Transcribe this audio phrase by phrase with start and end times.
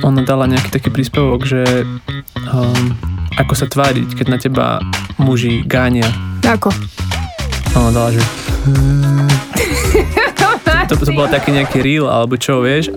[0.00, 1.84] ona dala nejaký taký príspevok, že
[2.50, 2.96] um,
[3.36, 4.80] ako sa tváriť, keď na teba
[5.20, 6.08] muži gánia.
[6.44, 6.72] Ako?
[7.76, 8.20] Ona dala, že...
[10.88, 12.90] to, to bol taký nejaký reel, alebo čo, vieš?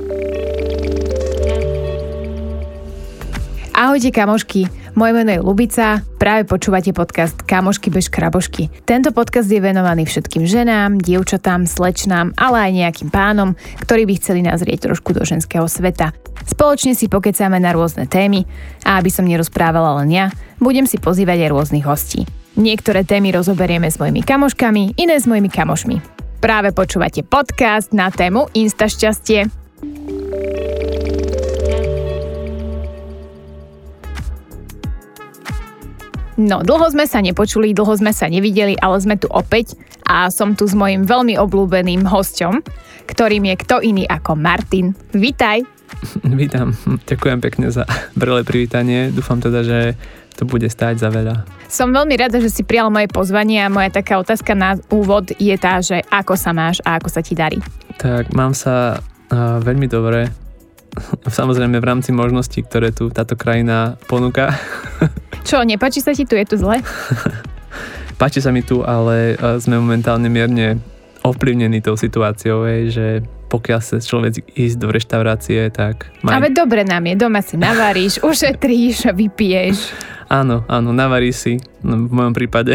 [3.74, 8.70] Ahojte kamošky, moje meno je Lubica, práve počúvate podcast Kamošky bez krabošky.
[8.86, 14.42] Tento podcast je venovaný všetkým ženám, dievčatám, slečnám, ale aj nejakým pánom, ktorí by chceli
[14.46, 16.14] nazrieť trošku do ženského sveta.
[16.46, 18.46] Spoločne si pokecáme na rôzne témy
[18.86, 20.26] a aby som nerozprávala len ja,
[20.62, 22.30] budem si pozývať aj rôznych hostí.
[22.54, 25.98] Niektoré témy rozoberieme s mojimi kamoškami, iné s mojimi kamošmi.
[26.38, 29.63] Práve počúvate podcast na tému Insta šťastie.
[36.34, 40.58] No, dlho sme sa nepočuli, dlho sme sa nevideli, ale sme tu opäť a som
[40.58, 42.58] tu s mojim veľmi obľúbeným hosťom,
[43.06, 44.98] ktorým je kto iný ako Martin.
[45.14, 45.62] Vítaj!
[46.42, 46.74] Vítam,
[47.06, 47.86] ďakujem pekne za
[48.18, 49.14] brele privítanie.
[49.14, 49.94] Dúfam teda, že
[50.34, 51.46] to bude stáť za veľa.
[51.70, 55.54] Som veľmi rada, že si prijal moje pozvanie a moja taká otázka na úvod je
[55.62, 57.62] tá, že ako sa máš a ako sa ti darí.
[58.02, 60.43] Tak mám sa uh, veľmi dobre.
[61.40, 64.56] Samozrejme v rámci možností, ktoré tu táto krajina ponúka.
[65.48, 66.40] Čo, nepáči sa ti tu?
[66.40, 66.80] Je tu zle?
[68.22, 70.80] Páči sa mi tu, ale sme momentálne mierne
[71.26, 76.10] ovplyvnení tou situáciou, že pokiaľ sa človek ísť do reštaurácie, tak...
[76.26, 76.42] Maj...
[76.42, 79.78] Ale dobre nám je, doma si navaríš, ušetríš a vypiješ.
[80.34, 81.62] Áno, áno, navarí si.
[81.86, 82.74] No, v mojom prípade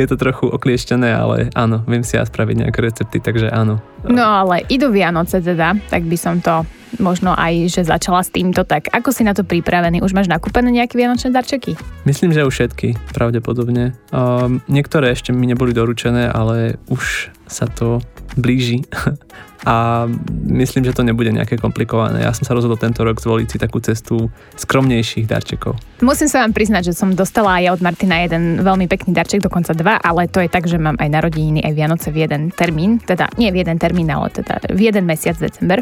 [0.00, 3.84] je to trochu oklieštené, ale áno, viem si ja spraviť nejaké recepty, takže áno.
[4.08, 6.64] No ale idú Vianoce teda, tak by som to
[6.98, 10.02] možno aj, že začala s týmto, tak ako si na to pripravený?
[10.02, 11.74] Už máš nakúpené nejaké vianočné darčeky?
[12.04, 13.96] Myslím, že už všetky, pravdepodobne.
[14.14, 18.00] Um, niektoré ešte mi neboli doručené, ale už sa to
[18.34, 18.82] blíži
[19.64, 20.04] a
[20.48, 22.20] myslím, že to nebude nejaké komplikované.
[22.20, 24.28] Ja som sa rozhodol tento rok zvoliť si takú cestu
[24.60, 25.80] skromnejších darčekov.
[26.04, 29.72] Musím sa vám priznať, že som dostala aj od Martina jeden veľmi pekný darček, dokonca
[29.72, 33.32] dva, ale to je tak, že mám aj narodeniny, aj Vianoce v jeden termín, teda
[33.40, 35.80] nie v jeden termín, ale teda v jeden mesiac december.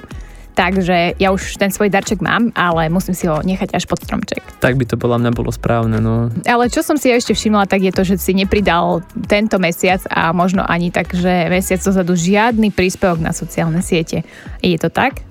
[0.53, 4.45] Takže ja už ten svoj darček mám, ale musím si ho nechať až pod stromček.
[4.61, 6.29] Tak by to podľa mňa bolo správne, no.
[6.45, 10.37] Ale čo som si ešte všimla, tak je to, že si nepridal tento mesiac a
[10.37, 14.29] možno ani tak, že mesiac dozadu žiadny príspevok na sociálne siete.
[14.61, 15.25] Je to tak?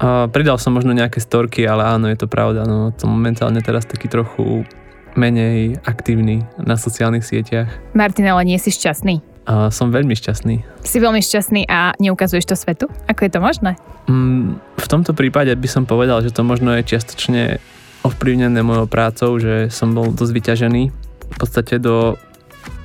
[0.00, 2.64] Uh, pridal som možno nejaké storky, ale áno, je to pravda.
[2.64, 4.64] No, som momentálne teraz taký trochu
[5.12, 7.68] menej aktívny na sociálnych sieťach.
[7.92, 9.29] Martin, ale nie si šťastný?
[9.48, 10.84] A som veľmi šťastný.
[10.84, 12.86] Si veľmi šťastný a neukazuješ to svetu?
[13.08, 13.80] Ako je to možné?
[14.06, 17.58] Mm, v tomto prípade by som povedal, že to možno je čiastočne
[18.04, 20.82] ovplyvnené mojou prácou, že som bol dosť vyťažený.
[21.30, 22.20] V podstate do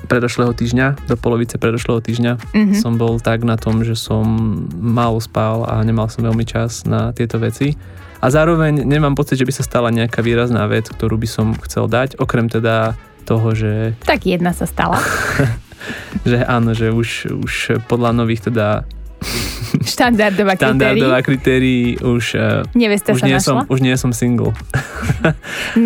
[0.06, 2.78] predošlého týždňa, do polovice predošlého týždňa mm-hmm.
[2.78, 4.24] som bol tak na tom, že som
[4.78, 7.74] málo spal a nemal som veľmi čas na tieto veci.
[8.22, 11.90] A zároveň nemám pocit, že by sa stala nejaká výrazná vec, ktorú by som chcel
[11.90, 12.94] dať, okrem teda
[13.26, 13.98] toho, že...
[14.06, 15.02] Tak jedna sa stala.
[16.28, 17.09] že áno, že už,
[17.46, 17.53] už
[17.90, 18.84] podľa nových teda
[19.96, 24.53] štandardová, štandardová kritérií už, eh, Nevesta už, sa nie som, už nie som single.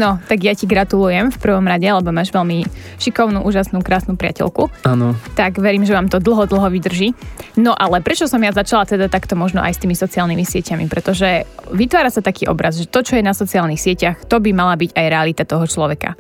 [0.01, 2.67] no, tak ja ti gratulujem v prvom rade, lebo máš veľmi
[2.99, 4.69] šikovnú, úžasnú, krásnu priateľku.
[4.85, 5.15] Áno.
[5.33, 7.15] Tak verím, že vám to dlho, dlho vydrží.
[7.57, 10.85] No ale prečo som ja začala teda takto možno aj s tými sociálnymi sieťami?
[10.91, 14.75] Pretože vytvára sa taký obraz, že to, čo je na sociálnych sieťach, to by mala
[14.75, 16.15] byť aj realita toho človeka.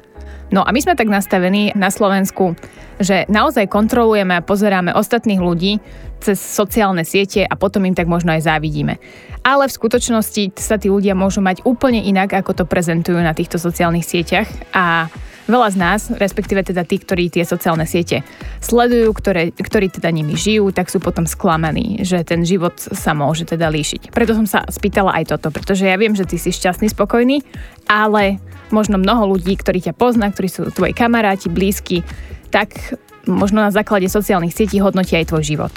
[0.49, 2.57] No a my sme tak nastavení na Slovensku,
[2.97, 5.77] že naozaj kontrolujeme a pozeráme ostatných ľudí
[6.19, 8.99] cez sociálne siete a potom im tak možno aj závidíme.
[9.45, 13.55] Ale v skutočnosti sa tí ľudia môžu mať úplne inak, ako to prezentujú na týchto
[13.55, 15.07] sociálnych sieťach a
[15.49, 18.21] veľa z nás, respektíve teda tí, ktorí tie sociálne siete
[18.61, 23.49] sledujú, ktoré, ktorí teda nimi žijú, tak sú potom sklamaní, že ten život sa môže
[23.49, 24.13] teda líšiť.
[24.13, 27.41] Preto som sa spýtala aj toto, pretože ja viem, že ty si šťastný, spokojný,
[27.89, 28.37] ale
[28.69, 32.05] možno mnoho ľudí, ktorí ťa pozná, ktorí sú tvoji kamaráti, blízki,
[32.53, 32.95] tak
[33.25, 35.73] možno na základe sociálnych sietí hodnotí aj tvoj život.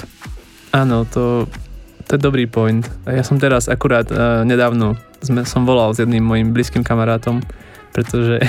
[0.72, 1.48] Áno, to,
[2.08, 2.84] to je dobrý point.
[3.08, 7.40] Ja som teraz akurát uh, nedávno sme, som volal s jedným mojim blízkym kamarátom,
[7.92, 8.40] pretože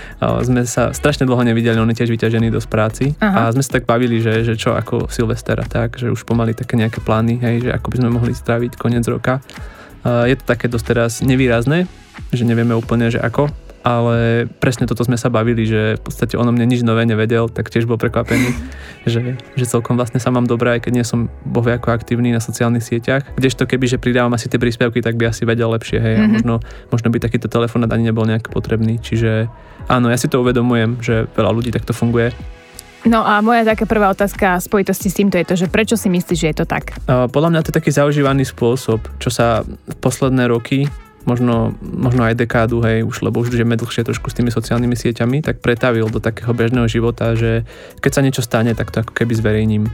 [0.46, 3.48] sme sa strašne dlho nevideli, on je tiež vyťažený dosť práci Aha.
[3.48, 6.52] a sme sa tak bavili, že, že čo ako Silvester a tak, že už pomaly
[6.52, 9.40] také nejaké plány, hej, že ako by sme mohli stráviť koniec roka.
[10.02, 11.86] Je to také dosť teraz nevýrazné,
[12.34, 13.50] že nevieme úplne, že ako,
[13.88, 17.72] ale presne toto sme sa bavili, že v podstate ono mne nič nové nevedel, tak
[17.72, 18.52] tiež bol prekvapený,
[19.12, 22.44] že, že celkom vlastne sa mám dobré, aj keď nie som bohvie ako aktívny na
[22.44, 23.24] sociálnych sieťach.
[23.40, 26.24] Kdežto keby, že pridávam asi tie príspevky, tak by asi vedel lepšie, hej, mm-hmm.
[26.24, 26.34] a mhm.
[26.36, 26.54] možno,
[26.92, 29.00] možno by takýto telefón ani nebol nejak potrebný.
[29.00, 29.48] Čiže
[29.88, 32.36] áno, ja si to uvedomujem, že veľa ľudí takto funguje.
[33.06, 36.10] No a moja taká prvá otázka v spojitosti s týmto je to, že prečo si
[36.10, 36.98] myslíš, že je to tak?
[37.06, 40.90] Podľa mňa to je taký zaužívaný spôsob, čo sa v posledné roky
[41.28, 45.44] možno, možno aj dekádu, hej, už, lebo už žijeme dlhšie trošku s tými sociálnymi sieťami,
[45.44, 47.68] tak pretavil do takého bežného života, že
[48.00, 49.84] keď sa niečo stane, tak to ako keby zverejním.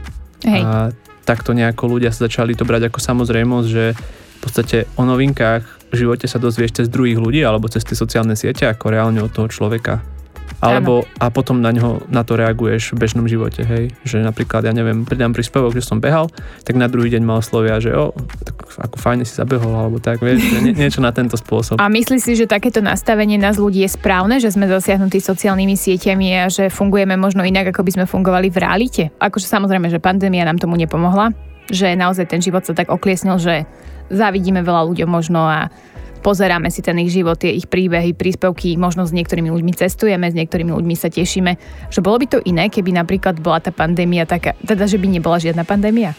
[0.47, 0.61] Hej.
[0.63, 0.95] A
[1.27, 5.95] takto nejako ľudia sa začali to brať ako samozrejmosť, že v podstate o novinkách v
[5.99, 9.51] živote sa dozvieš cez druhých ľudí alebo cez tie sociálne siete ako reálne od toho
[9.51, 10.14] človeka.
[10.63, 13.91] Alebo a potom na ňo, na to reaguješ v bežnom živote, hej.
[14.07, 16.31] Že napríklad, ja neviem, pridám príspevok, že som behal,
[16.63, 18.55] tak na druhý deň ma oslovia, že o, tak
[18.89, 21.77] ako fajne si zabehol, alebo tak, vieš, nie, niečo na tento spôsob.
[21.83, 26.27] A myslíš si, že takéto nastavenie nás ľudí je správne, že sme zasiahnutí sociálnymi sieťami
[26.39, 29.03] a že fungujeme možno inak, ako by sme fungovali v realite?
[29.19, 31.35] Akože samozrejme, že pandémia nám tomu nepomohla,
[31.69, 33.67] že naozaj ten život sa tak okliesnil, že
[34.09, 35.73] závidíme veľa ľuďom možno a
[36.21, 40.35] pozeráme si ten ich život, tie ich príbehy, príspevky, možno s niektorými ľuďmi cestujeme, s
[40.35, 41.51] niektorými ľuďmi sa tešíme.
[41.91, 45.41] Že bolo by to iné, keby napríklad bola tá pandémia taká, teda že by nebola
[45.41, 46.13] žiadna pandémia?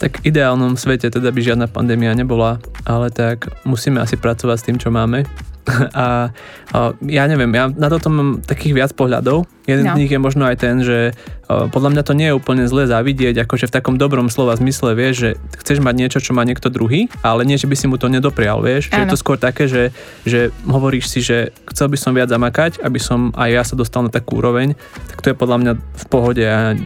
[0.00, 2.56] Tak v ideálnom svete teda by žiadna pandémia nebola,
[2.88, 5.28] ale tak musíme asi pracovať s tým, čo máme.
[5.94, 6.32] A,
[6.72, 9.44] a ja neviem, ja na toto mám takých viac pohľadov.
[9.70, 9.94] Jeden no.
[9.94, 11.14] z nich je možno aj ten, že
[11.46, 15.14] podľa mňa to nie je úplne zle zavidieť, akože v takom dobrom slova zmysle, vieš,
[15.18, 18.06] že chceš mať niečo, čo má niekto druhý, ale nie, že by si mu to
[18.06, 18.90] nedoprial, vieš.
[18.94, 19.90] Že je to skôr také, že,
[20.22, 24.06] že hovoríš si, že chcel by som viac zamakať, aby som aj ja sa dostal
[24.06, 24.78] na takú úroveň,
[25.10, 26.78] tak to je podľa mňa v pohode a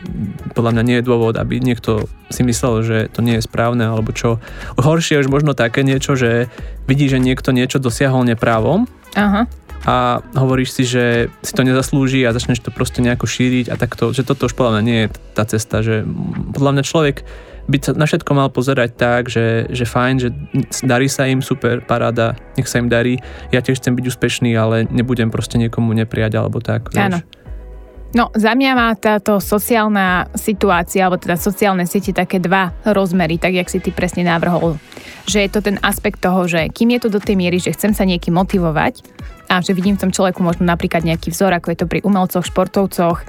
[0.57, 4.17] podľa mňa nie je dôvod, aby niekto si myslel, že to nie je správne, alebo
[4.17, 4.41] čo.
[4.81, 6.49] Horšie je už možno také niečo, že
[6.89, 9.47] vidí, že niekto niečo dosiahol neprávom Aha
[9.85, 14.17] a hovoríš si, že si to nezaslúži a začneš to proste nejako šíriť a takto,
[14.17, 16.09] že toto už podľa mňa nie je tá cesta, že
[16.57, 17.17] podľa mňa človek
[17.65, 20.29] by sa na všetko mal pozerať tak, že, že fajn, že
[20.85, 23.21] darí sa im, super, paráda, nech sa im darí,
[23.53, 26.93] ja tiež chcem byť úspešný, ale nebudem proste niekomu nepriať alebo tak.
[26.97, 27.25] Áno.
[28.14, 33.58] No, za mňa má táto sociálna situácia, alebo teda sociálne siete také dva rozmery, tak
[33.58, 34.78] jak si ty presne navrhol.
[35.26, 37.90] Že je to ten aspekt toho, že kým je to do tej miery, že chcem
[37.90, 39.02] sa niekým motivovať,
[39.50, 42.46] a že vidím v tom človeku možno napríklad nejaký vzor, ako je to pri umelcoch,
[42.49, 43.22] športovcoch,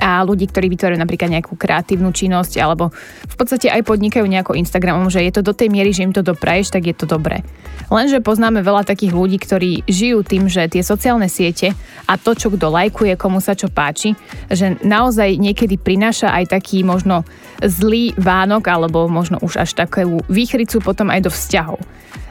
[0.00, 2.92] a ľudí, ktorí vytvárajú napríklad nejakú kreatívnu činnosť alebo
[3.26, 6.24] v podstate aj podnikajú nejako Instagramom, že je to do tej miery, že im to
[6.24, 7.40] dopraješ, tak je to dobré.
[7.86, 11.72] Lenže poznáme veľa takých ľudí, ktorí žijú tým, že tie sociálne siete
[12.10, 14.18] a to, čo kto lajkuje, komu sa čo páči,
[14.50, 17.22] že naozaj niekedy prináša aj taký možno
[17.62, 21.78] zlý vánok alebo možno už až takú výchricu potom aj do vzťahov.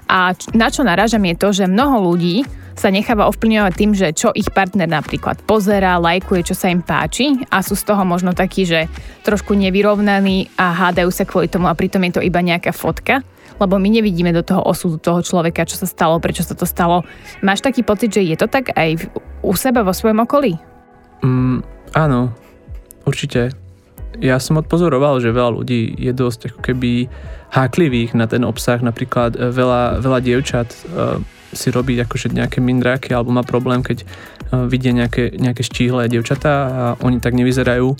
[0.10, 4.36] A na čo narážam je to, že mnoho ľudí sa necháva ovplyvňovať tým, že čo
[4.36, 8.68] ich partner napríklad pozerá, lajkuje, čo sa im páči a sú z toho možno takí,
[8.68, 8.92] že
[9.24, 13.24] trošku nevyrovnaní a hádajú sa kvôli tomu a pritom je to iba nejaká fotka
[13.60, 17.08] lebo my nevidíme do toho osudu toho človeka, čo sa stalo, prečo sa to stalo.
[17.40, 19.04] Máš taký pocit, že je to tak aj v,
[19.44, 20.60] u seba vo svojom okolí?
[21.24, 21.64] Mm,
[21.96, 22.36] áno,
[23.08, 23.56] určite.
[24.20, 27.12] Ja som odpozoroval, že veľa ľudí je dosť ako keby
[27.56, 31.24] háklivých na ten obsah, napríklad e, veľa, veľa dievčat uh,
[31.56, 36.54] si robí akože nejaké mindráky alebo má problém, keď uh, vidia nejaké, nejaké štíhle dievčatá
[36.68, 37.96] a oni tak nevyzerajú,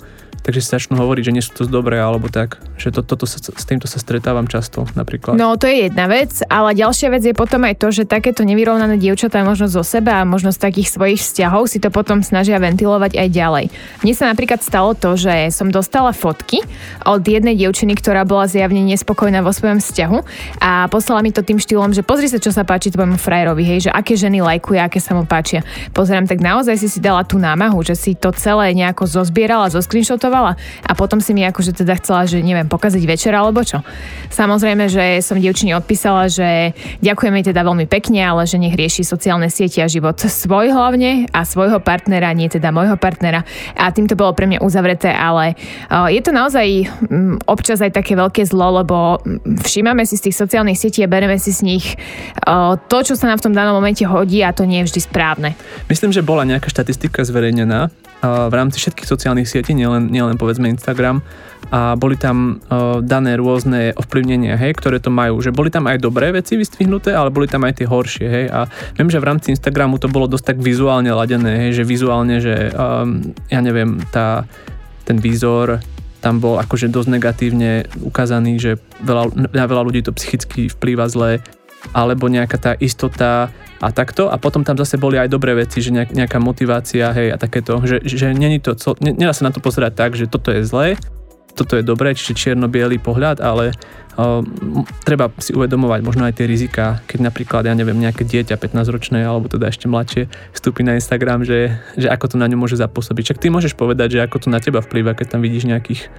[0.46, 2.62] takže si začnú hovoriť, že nie sú to dobré alebo tak.
[2.78, 5.34] Že to, toto sa, s týmto sa stretávam často napríklad.
[5.34, 8.94] No to je jedna vec, ale ďalšia vec je potom aj to, že takéto nevyrovnané
[8.94, 13.18] dievčatá možno zo seba a možno z takých svojich vzťahov si to potom snažia ventilovať
[13.18, 13.64] aj ďalej.
[14.06, 16.62] Mne sa napríklad stalo to, že som dostala fotky
[17.02, 20.18] od jednej dievčiny, ktorá bola zjavne nespokojná vo svojom vzťahu
[20.62, 23.78] a poslala mi to tým štýlom, že pozri sa, čo sa páči tvojmu frajerovi, hej,
[23.88, 25.66] že aké ženy lajkuje, aké sa mu páčia.
[25.90, 30.35] Pozerám, tak naozaj si si dala tú námahu, že si to celé nejako zozbierala, zoscreenshotovala
[30.36, 30.52] vycestovala
[30.84, 33.80] a potom si mi akože teda chcela, že neviem, pokaziť večer alebo čo.
[34.28, 39.02] Samozrejme, že som dievčine odpísala, že ďakujem jej teda veľmi pekne, ale že nech rieši
[39.02, 43.44] sociálne siete a život svoj hlavne a svojho partnera, nie teda môjho partnera.
[43.76, 45.56] A tým to bolo pre mňa uzavreté, ale
[46.12, 46.66] je to naozaj
[47.48, 49.20] občas aj také veľké zlo, lebo
[49.64, 51.86] všímame si z tých sociálnych sietí a bereme si z nich
[52.90, 55.50] to, čo sa nám v tom danom momente hodí a to nie je vždy správne.
[55.88, 57.88] Myslím, že bola nejaká štatistika zverejnená
[58.26, 61.22] v rámci všetkých sociálnych sietí, nielen, nielen povedzme Instagram.
[61.70, 65.98] A boli tam uh, dané rôzne ovplyvnenia, hej, ktoré to majú, že boli tam aj
[65.98, 69.50] dobré veci vystvihnuté, ale boli tam aj tie horšie, hej, a viem, že v rámci
[69.50, 74.46] Instagramu to bolo dosť tak vizuálne ladené, hej, že vizuálne, že um, ja neviem, tá,
[75.02, 75.82] ten výzor
[76.22, 81.42] tam bol akože dosť negatívne ukázaný, že veľa, na veľa ľudí to psychicky vplýva zle,
[81.94, 85.92] alebo nejaká tá istota a takto a potom tam zase boli aj dobré veci, že
[85.92, 88.72] nejaká motivácia, hej, a takéto, že, že není to,
[89.04, 90.96] ne, nedá sa na to pozerať tak, že toto je zlé,
[91.56, 94.44] toto je dobré, čiže čierno-biely pohľad, ale uh,
[95.08, 99.48] treba si uvedomovať možno aj tie rizika, keď napríklad, ja neviem, nejaké dieťa 15-ročné alebo
[99.48, 103.32] teda ešte mladšie vstúpi na Instagram, že, že ako to na ňu môže zapôsobiť.
[103.32, 106.12] Čak ty môžeš povedať, že ako to na teba vplýva, keď tam vidíš nejakých,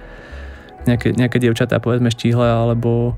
[0.90, 3.14] nejaké, nejaké dievčatá, povedzme štíhle, alebo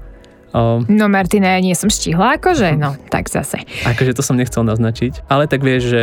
[0.50, 2.74] O, No Martina, ja nie som štihla, akože?
[2.82, 3.62] No, tak zase.
[3.86, 5.26] akože to som nechcel naznačiť.
[5.30, 6.02] Ale tak vieš, že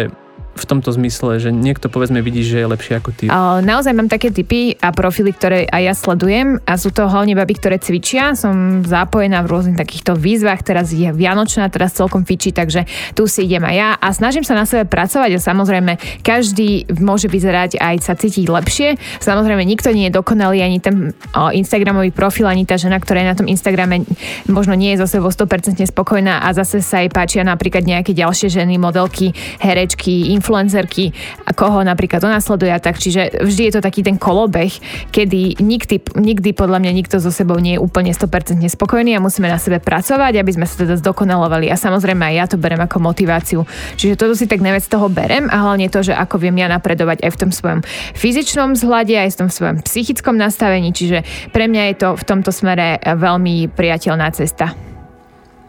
[0.58, 3.26] v tomto zmysle, že niekto povedzme vidí, že je lepší ako ty.
[3.62, 7.56] Naozaj mám také typy a profily, ktoré aj ja sledujem a sú to hlavne baby,
[7.56, 8.34] ktoré cvičia.
[8.34, 13.46] Som zapojená v rôznych takýchto výzvach, teraz je Vianočná, teraz celkom fičí, takže tu si
[13.46, 17.96] idem aj ja a snažím sa na sebe pracovať a samozrejme každý môže vyzerať aj
[18.02, 18.98] sa cítiť lepšie.
[19.22, 23.38] Samozrejme nikto nie je dokonalý, ani ten Instagramový profil, ani tá žena, ktorá je na
[23.38, 24.02] tom Instagrame
[24.50, 28.50] možno nie je so sebou 100% spokojná a zase sa jej páčia napríklad nejaké ďalšie
[28.50, 31.12] ženy, modelky, herečky, influencerky
[31.58, 33.02] koho napríklad ona sleduje a tak.
[33.02, 34.70] Čiže vždy je to taký ten kolobeh,
[35.10, 39.50] kedy nikdy, nikdy podľa mňa nikto so sebou nie je úplne 100% spokojný a musíme
[39.50, 41.74] na sebe pracovať, aby sme sa teda zdokonalovali.
[41.74, 43.66] A samozrejme aj ja to berem ako motiváciu.
[43.98, 46.70] Čiže toto si tak najviac z toho berem a hlavne to, že ako viem ja
[46.70, 47.82] napredovať aj v tom svojom
[48.14, 50.94] fyzičnom vzhľade, aj v tom svojom psychickom nastavení.
[50.94, 54.78] Čiže pre mňa je to v tomto smere veľmi priateľná cesta.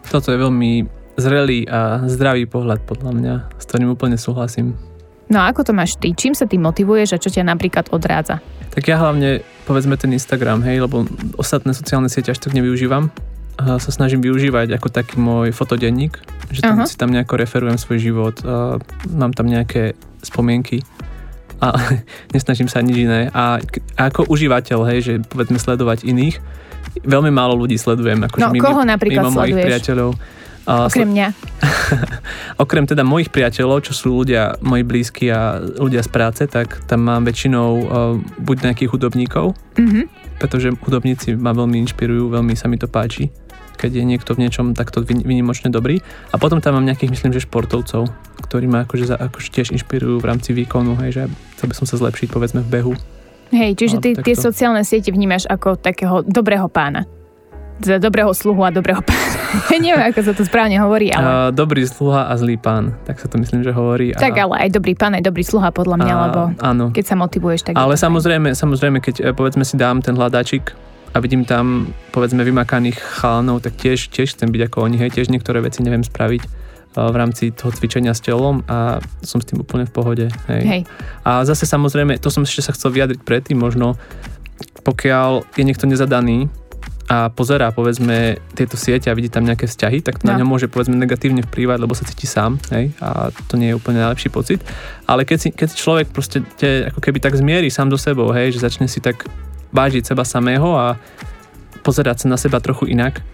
[0.05, 4.75] Toto je veľmi zrelý a zdravý pohľad podľa mňa, s ktorým úplne súhlasím.
[5.29, 6.09] No a ako to máš ty?
[6.11, 8.41] Čím sa ty motivuješ a čo ťa napríklad odrádza?
[8.73, 11.05] Tak ja hlavne, povedzme ten Instagram, hej, lebo
[11.37, 13.13] ostatné sociálne siete až tak nevyužívam.
[13.59, 16.15] A sa snažím využívať ako taký môj fotodenník,
[16.47, 16.87] že tam Aha.
[16.87, 18.79] si tam nejako referujem svoj život, a
[19.11, 20.81] mám tam nejaké spomienky
[21.59, 21.75] a
[22.35, 23.27] nesnažím sa nič iné.
[23.35, 23.59] A,
[23.99, 26.39] a ako užívateľ, hej, že povedzme sledovať iných,
[27.03, 28.23] veľmi málo ľudí sledujem.
[28.25, 29.67] Akože No, koho napríklad mimo mojich sleduješ?
[29.67, 30.09] priateľov.
[30.65, 31.27] Okrem mňa.
[32.61, 37.03] Okrem teda mojich priateľov, čo sú ľudia moji blízki a ľudia z práce, tak tam
[37.03, 37.85] mám väčšinou uh,
[38.37, 40.01] buď nejakých hudobníkov, Mhm.
[40.37, 43.31] pretože hudobníci ma veľmi inšpirujú, veľmi sa mi to páči,
[43.75, 46.03] keď je niekto v niečom takto vyn- vynimočne dobrý.
[46.29, 48.11] A potom tam mám nejakých, myslím, že športovcov,
[48.41, 51.23] ktorí ma akože, za, akože tiež inšpirujú v rámci výkonu, hej, že
[51.55, 52.93] chcel by som sa zlepšiť, povedzme, v behu.
[53.49, 57.09] Hej, čiže No, ty tie sociálne siete vnímaš ako takého dobrého pána.
[57.79, 59.39] Za dobrého sluhu a dobrého pána.
[59.83, 61.23] Neviem, ako sa to správne hovorí, ale...
[61.23, 64.11] Uh, dobrý sluha a zlý pán, tak sa to myslím, že hovorí.
[64.11, 67.05] A, Tak ale aj dobrý pán, aj dobrý sluha podľa mňa, a, lebo Áno, keď
[67.07, 67.73] sa motivuješ, tak...
[67.79, 70.75] Ale samozrejme, samozrejme, keď e, povedzme si dám ten hľadáčik
[71.15, 75.31] a vidím tam povedzme vymakaných chalanov, tak tiež, tiež chcem byť ako oni, hej, tiež
[75.31, 76.47] niektoré veci neviem spraviť e,
[76.99, 80.25] v rámci toho cvičenia s telom a som s tým úplne v pohode.
[80.51, 80.63] Hej.
[80.67, 80.81] Hej.
[81.23, 83.95] A zase samozrejme, to som ešte sa chcel vyjadriť predtým, možno
[84.83, 86.51] pokiaľ je niekto nezadaný
[87.09, 90.45] a pozerá povedzme tieto siete a vidí tam nejaké vzťahy, tak to na No.
[90.45, 93.97] ňo môže povedzme negatívne vplývať, lebo sa cíti sám, hej, a to nie je úplne
[93.97, 94.61] najlepší pocit.
[95.09, 98.53] Ale keď si, keď človek proste te, ako keby tak zmierí sám do sebou, hej,
[98.53, 99.25] že začne si tak
[99.73, 101.01] vážiť seba samého a
[101.81, 103.25] pozerať sa na seba trochu inak,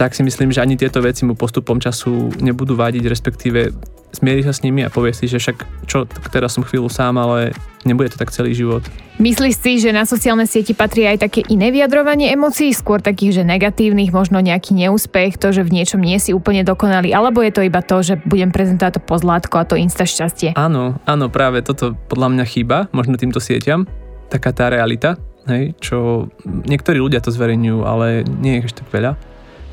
[0.00, 3.68] tak si myslím, že ani tieto veci mu postupom času nebudú vádiť, respektíve
[4.16, 7.52] zmierí sa s nimi a povie si, že však čo, teraz som chvíľu sám, ale
[7.84, 8.80] nebude to tak celý život.
[9.20, 13.42] Myslíš si, že na sociálne sieti patrí aj také iné vyjadrovanie emócií, skôr takých, že
[13.44, 17.60] negatívnych, možno nejaký neúspech, to, že v niečom nie si úplne dokonalý, alebo je to
[17.60, 20.56] iba to, že budem prezentovať to pozlátko a to insta šťastie?
[20.56, 23.84] Áno, áno, práve toto podľa mňa chýba, možno týmto sieťam,
[24.32, 29.29] taká tá realita, hej, čo niektorí ľudia to zverejňujú, ale nie je až tak veľa.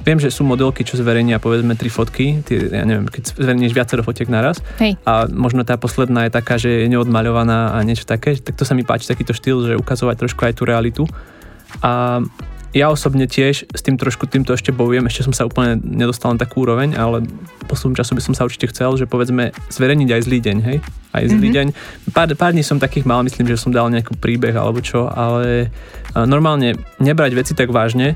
[0.07, 4.07] Viem, že sú modelky, čo zverejnia povedzme tri fotky, tie, ja neviem, keď zverejníš viacero
[4.07, 4.95] fotiek naraz Hej.
[5.03, 8.71] a možno tá posledná je taká, že je neodmaľovaná a niečo také, tak to sa
[8.71, 11.03] mi páči, takýto štýl, že ukazovať trošku aj tú realitu.
[11.83, 12.23] A
[12.71, 16.39] ja osobne tiež s tým trošku týmto ešte bojujem, ešte som sa úplne nedostal na
[16.39, 17.27] takú úroveň, ale
[17.67, 20.77] postupom času by som sa určite chcel, že povedzme zverejniť aj zlý deň, hej?
[21.11, 21.55] Aj zlý Mhm.
[21.55, 21.67] deň.
[22.15, 25.67] Pár, pár dní som takých mal, myslím, že som dal nejaký príbeh alebo čo, ale
[26.15, 28.15] a normálne nebrať veci tak vážne,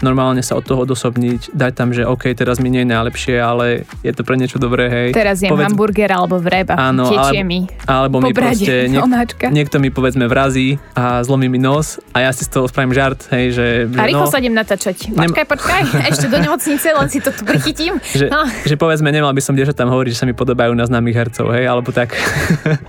[0.00, 3.66] normálne sa od toho odosobniť, dať tam, že OK, teraz mi nie je najlepšie, ale
[4.00, 5.08] je to pre niečo dobré, hej.
[5.10, 8.74] Teraz jem Povedz- hamburger alebo vreb a Áno, tečie alebo- mi Alebo mi brade proste
[8.86, 9.46] niek- omáčka.
[9.48, 13.26] niekto mi povedzme vrazí a zlomí mi nos a ja si z toho spravím žart,
[13.30, 14.96] hej, že, že A rýchlo no, sa idem natáčať.
[15.08, 17.96] Nem- Počkaj, počkaj, ešte do nemocnice, len si to tu prichytím.
[18.08, 18.44] že, No.
[18.64, 21.64] že povedzme nemal by som tam hovoriť, že sa mi podobajú na známych hercov, hej,
[21.64, 22.14] alebo tak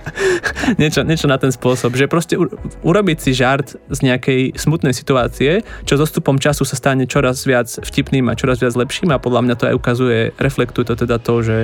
[0.76, 2.46] niečo, niečo na ten spôsob, že proste u,
[2.82, 7.68] urobiť si žart z nejakej smutnej situácie, čo s postupom času sa stane čoraz viac
[7.68, 11.44] vtipným a čoraz viac lepším a podľa mňa to aj ukazuje, reflektuje to teda to,
[11.44, 11.56] že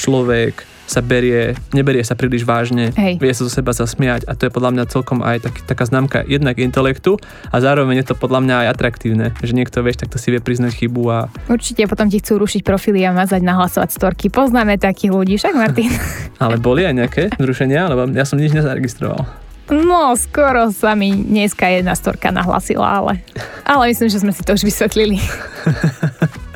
[0.00, 3.16] človek sa berie, neberie sa príliš vážne, Hej.
[3.16, 6.26] vie sa zo seba zasmiať a to je podľa mňa celkom aj tak, taká známka
[6.26, 7.16] jednak intelektu
[7.48, 10.84] a zároveň je to podľa mňa aj atraktívne, že niekto vieš, takto si vie priznať
[10.84, 11.18] chybu a
[11.48, 14.28] Určite potom ti chcú rušiť profily a mazať, nahlasovať storky.
[14.28, 15.88] Poznáme takých ľudí, však Martin?
[16.44, 19.41] ale boli aj nejaké zrušenia, lebo ja som nič nezaregistroval.
[19.70, 23.22] No, skoro sa mi dneska jedna storka nahlasila, ale,
[23.62, 25.22] ale myslím, že sme si to už vysvetlili.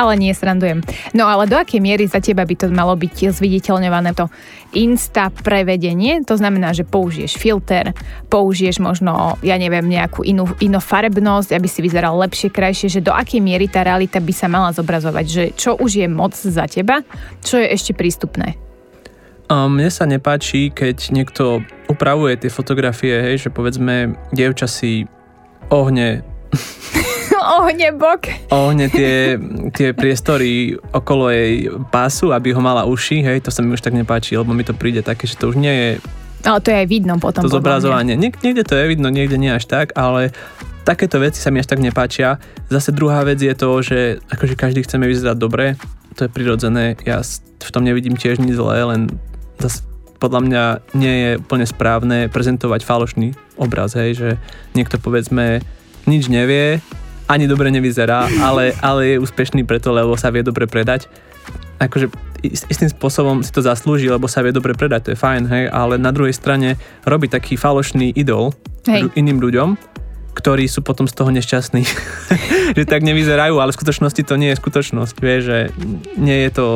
[0.00, 0.80] ale nie, srandujem.
[1.10, 4.30] No ale do akej miery za teba by to malo byť zviditeľňované to
[4.74, 6.22] Insta prevedenie?
[6.26, 7.94] To znamená, že použiješ filter,
[8.26, 13.14] použiješ možno, ja neviem, nejakú inú, inú farebnosť, aby si vyzeral lepšie, krajšie, že do
[13.14, 17.06] akej miery tá realita by sa mala zobrazovať, že čo už je moc za teba,
[17.42, 18.58] čo je ešte prístupné?
[19.48, 25.04] Mne sa nepáči, keď niekto upravuje tie fotografie, hej, že povedzme, dievča si
[25.68, 26.24] ohne
[27.60, 28.24] ohne bok.
[28.48, 29.36] Ohne tie,
[29.76, 33.92] tie priestory okolo jej pásu, aby ho mala uši, hej, to sa mi už tak
[33.92, 35.90] nepáči, lebo mi to príde také, že to už nie je
[36.44, 37.40] ale to je aj vidno potom.
[37.40, 38.20] To zobrazovanie.
[38.20, 40.28] Niek- niekde to je vidno, niekde nie až tak, ale
[40.84, 42.36] takéto veci sa mi až tak nepáčia.
[42.68, 45.80] Zase druhá vec je to, že akože každý chceme vyzerať dobre,
[46.14, 47.24] to je prirodzené, ja
[47.64, 49.08] v tom nevidím tiež nič zlé, len
[49.64, 49.82] zase
[50.20, 50.64] podľa mňa
[50.96, 54.28] nie je úplne správne prezentovať falošný obraz, hej, že
[54.72, 55.60] niekto povedzme
[56.08, 56.80] nič nevie,
[57.28, 61.08] ani dobre nevyzerá, ale, ale je úspešný preto, lebo sa vie dobre predať.
[61.80, 62.08] Akože
[62.44, 65.96] istým spôsobom si to zaslúži, lebo sa vie dobre predať, to je fajn, hej, ale
[65.96, 66.76] na druhej strane
[67.08, 68.52] robí taký falošný idol
[68.84, 69.08] hej.
[69.16, 69.76] iným ľuďom,
[70.36, 71.82] ktorí sú potom z toho nešťastní.
[72.76, 75.58] že tak nevyzerajú, ale v skutočnosti to nie je skutočnosť, vie, že
[76.20, 76.66] nie je to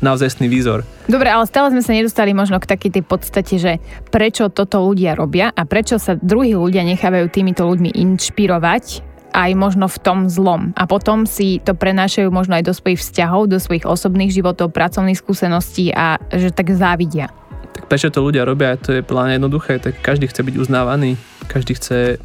[0.00, 0.84] naozajstný výzor.
[1.06, 3.72] Dobre, ale stále sme sa nedostali možno k takej tej podstate, že
[4.08, 9.86] prečo toto ľudia robia a prečo sa druhí ľudia nechávajú týmito ľuďmi inšpirovať aj možno
[9.86, 10.74] v tom zlom.
[10.74, 15.18] A potom si to prenášajú možno aj do svojich vzťahov, do svojich osobných životov, pracovných
[15.18, 17.30] skúseností a že tak závidia.
[17.70, 18.74] Tak prečo to ľudia robia?
[18.82, 19.78] To je plne jednoduché.
[19.78, 21.14] Tak každý chce byť uznávaný,
[21.46, 22.18] každý chce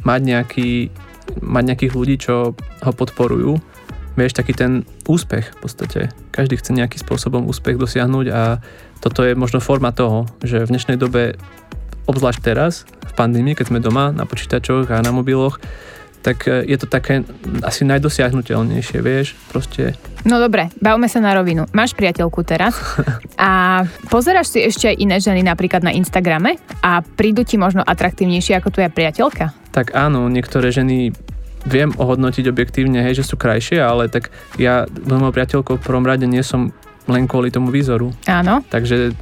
[0.00, 0.88] mať, nejaký,
[1.44, 3.60] mať nejakých ľudí, čo ho podporujú.
[4.16, 6.00] Vieš, taký ten úspech v podstate.
[6.32, 8.64] Každý chce nejakým spôsobom úspech dosiahnuť a
[9.04, 11.36] toto je možno forma toho, že v dnešnej dobe,
[12.08, 15.60] obzvlášť teraz, v pandémii, keď sme doma na počítačoch a na mobiloch,
[16.26, 17.22] tak e, je to také
[17.62, 19.94] asi najdosiahnutelnejšie, vieš, proste.
[20.26, 21.70] No dobre, bavme sa na rovinu.
[21.70, 22.74] Máš priateľku teraz
[23.38, 28.58] a pozeráš si ešte aj iné ženy napríklad na Instagrame a prídu ti možno atraktívnejšie
[28.58, 29.54] ako tvoja priateľka?
[29.70, 31.14] Tak áno, niektoré ženy
[31.66, 36.24] viem ohodnotiť objektívne, hej, že sú krajšie, ale tak ja mojou priateľkou v prvom rade
[36.24, 36.70] nie som
[37.10, 38.14] len kvôli tomu výzoru.
[38.26, 38.62] Áno.
[38.70, 39.14] Takže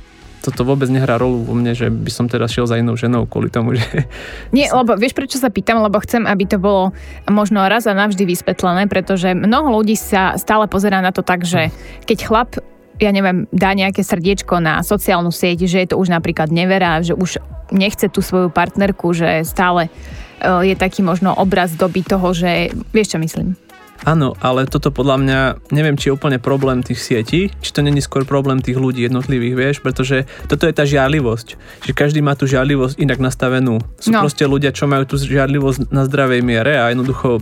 [0.45, 3.49] toto vôbec nehrá rolu vo mne, že by som teraz šiel za inou ženou kvôli
[3.49, 3.85] tomu, že...
[4.57, 6.93] Nie, lebo vieš prečo sa pýtam, lebo chcem, aby to bolo
[7.25, 11.73] možno raz a navždy vysvetlené, pretože mnoho ľudí sa stále pozerá na to tak, že
[12.05, 12.51] keď chlap
[12.95, 17.19] ja neviem, dá nejaké srdiečko na sociálnu sieť, že je to už napríklad neverá, že
[17.19, 17.43] už
[17.75, 19.91] nechce tú svoju partnerku, že stále
[20.63, 23.57] je taký možno obraz doby toho, že vieš čo myslím.
[24.05, 25.41] Áno, ale toto podľa mňa,
[25.73, 29.55] neviem, či je úplne problém tých sietí, či to není skôr problém tých ľudí jednotlivých,
[29.57, 31.49] vieš, pretože toto je tá žiarlivosť,
[31.89, 33.81] že každý má tú žiarlivosť inak nastavenú.
[33.97, 34.21] Sú no.
[34.21, 37.41] proste ľudia, čo majú tú žiarlivosť na zdravej miere a jednoducho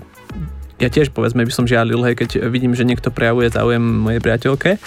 [0.79, 4.79] ja tiež povedzme by som žiarlil, hej, keď vidím, že niekto prejavuje záujem mojej priateľke,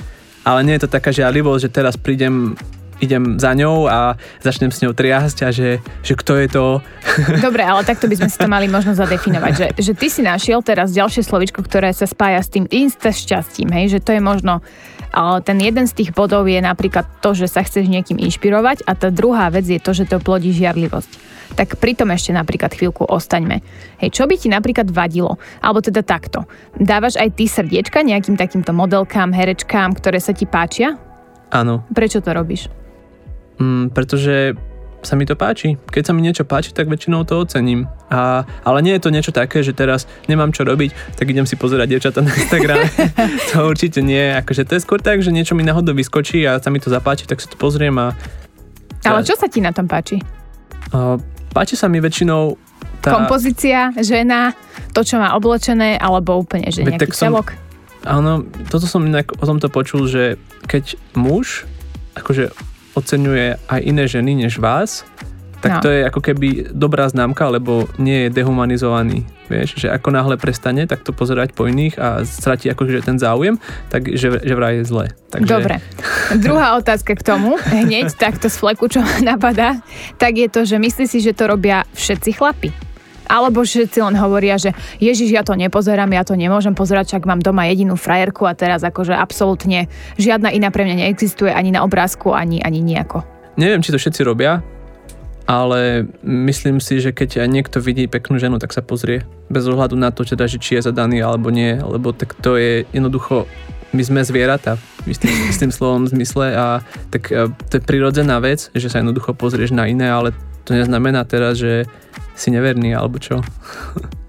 [0.45, 2.55] ale nie je to taká žiarlivosť, že teraz prídem
[3.03, 6.65] idem za ňou a začnem s ňou triasť a že, že kto je to.
[7.47, 10.63] Dobre, ale takto by sme si to mali možno zadefinovať, že, že ty si našiel
[10.63, 14.63] teraz ďalšie slovičko, ktoré sa spája s tým insta šťastím, hej, že to je možno
[15.15, 18.99] ale ten jeden z tých bodov je napríklad to, že sa chceš niekým inšpirovať a
[18.99, 21.35] tá druhá vec je to, že to plodí žiarlivosť.
[21.55, 23.63] Tak pritom ešte napríklad chvíľku ostaňme.
[24.03, 25.39] Hej, čo by ti napríklad vadilo?
[25.63, 26.43] Alebo teda takto.
[26.75, 30.99] Dávaš aj ty srdiečka nejakým takýmto modelkám, herečkám, ktoré sa ti páčia?
[31.55, 31.87] Áno.
[31.95, 32.67] Prečo to robíš?
[33.59, 34.55] Mm, pretože
[35.05, 35.77] sa mi to páči.
[35.77, 37.85] Keď sa mi niečo páči, tak väčšinou to ocením.
[38.09, 41.53] A, ale nie je to niečo také, že teraz nemám čo robiť, tak idem si
[41.53, 42.89] pozerať dievčatá na Instagrame.
[43.53, 44.33] to určite nie.
[44.33, 47.29] Akože to je skôr tak, že niečo mi náhodou vyskočí a sa mi to zapáči,
[47.29, 48.17] tak si to pozriem a...
[49.05, 50.17] Ale čo sa ti na tom páči?
[50.89, 51.21] A,
[51.53, 52.57] páči sa mi väčšinou
[53.05, 53.13] tá...
[53.13, 54.57] Kompozícia, žena,
[54.97, 57.53] to, čo má oblečené, alebo úplne, že nejaký celok?
[58.05, 61.69] Áno, toto som inak o tomto počul, že keď muž
[62.17, 62.53] akože
[62.95, 65.03] oceňuje aj iné ženy než vás,
[65.65, 65.81] tak no.
[65.81, 69.25] to je ako keby dobrá známka, lebo nie je dehumanizovaný.
[69.49, 73.57] Vieš, že ako náhle prestane takto pozerať po iných a stratí akože ten záujem,
[73.89, 75.05] tak že, že vraj je zle.
[75.33, 75.49] Takže...
[75.49, 75.81] Dobre.
[76.37, 79.81] Druhá otázka k tomu, hneď takto z fleku, čo ma napadá,
[80.21, 82.84] tak je to, že myslí si, že to robia všetci chlapi.
[83.25, 87.41] Alebo všetci len hovoria, že Ježiš, ja to nepozerám, ja to nemôžem pozerať, čak mám
[87.41, 92.31] doma jedinú frajerku a teraz akože absolútne žiadna iná pre mňa neexistuje ani na obrázku,
[92.31, 93.25] ani, ani nejako.
[93.55, 94.59] Neviem, či to všetci robia,
[95.45, 99.23] ale myslím si, že keď niekto vidí peknú ženu, tak sa pozrie.
[99.47, 102.83] Bez ohľadu na to, teda, že či je zadaný alebo nie, lebo tak to je
[102.91, 103.45] jednoducho
[103.95, 104.75] my sme zvieratá
[105.07, 109.31] v istým, istým slovom zmysle a tak e, to je prirodzená vec, že sa jednoducho
[109.31, 110.35] pozrieš na iné, ale
[110.67, 111.87] to neznamená teraz, že
[112.35, 113.41] si neverný alebo čo.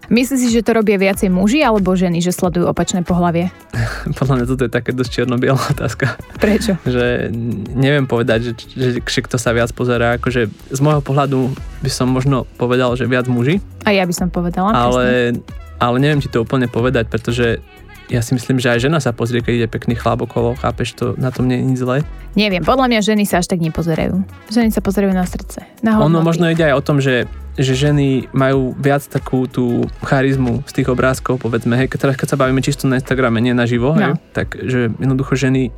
[0.07, 3.51] Myslíš si, že to robia viacej muži alebo ženy, že sledujú opačné pohlavie?
[4.19, 6.15] Podľa mňa toto je také dosť čierno-biela otázka.
[6.39, 6.79] Prečo?
[6.87, 7.31] že
[7.75, 10.15] neviem povedať, že, že, že kto sa viac pozerá.
[10.19, 11.51] Akože z môjho pohľadu
[11.83, 13.59] by som možno povedal, že viac muži.
[13.83, 14.71] A ja by som povedala.
[14.71, 15.43] Ale,
[15.83, 17.59] ale neviem ti to úplne povedať, pretože
[18.07, 21.07] ja si myslím, že aj žena sa pozrie, keď ide pekný chlap okolo, chápeš, to
[21.19, 21.97] na tom nie je nič zlé.
[22.39, 24.23] Neviem, podľa mňa ženy sa až tak nepozerajú.
[24.53, 26.11] Ženy sa pozerajú na srdce, na hodnoty.
[26.15, 30.73] Ono možno ide aj o tom, že že ženy majú viac takú tú charizmu z
[30.77, 34.13] tých obrázkov, povedzme, hej, teraz keď sa bavíme čisto na Instagrame, nie na živo, no.
[34.13, 35.73] hej, tak že jednoducho ženy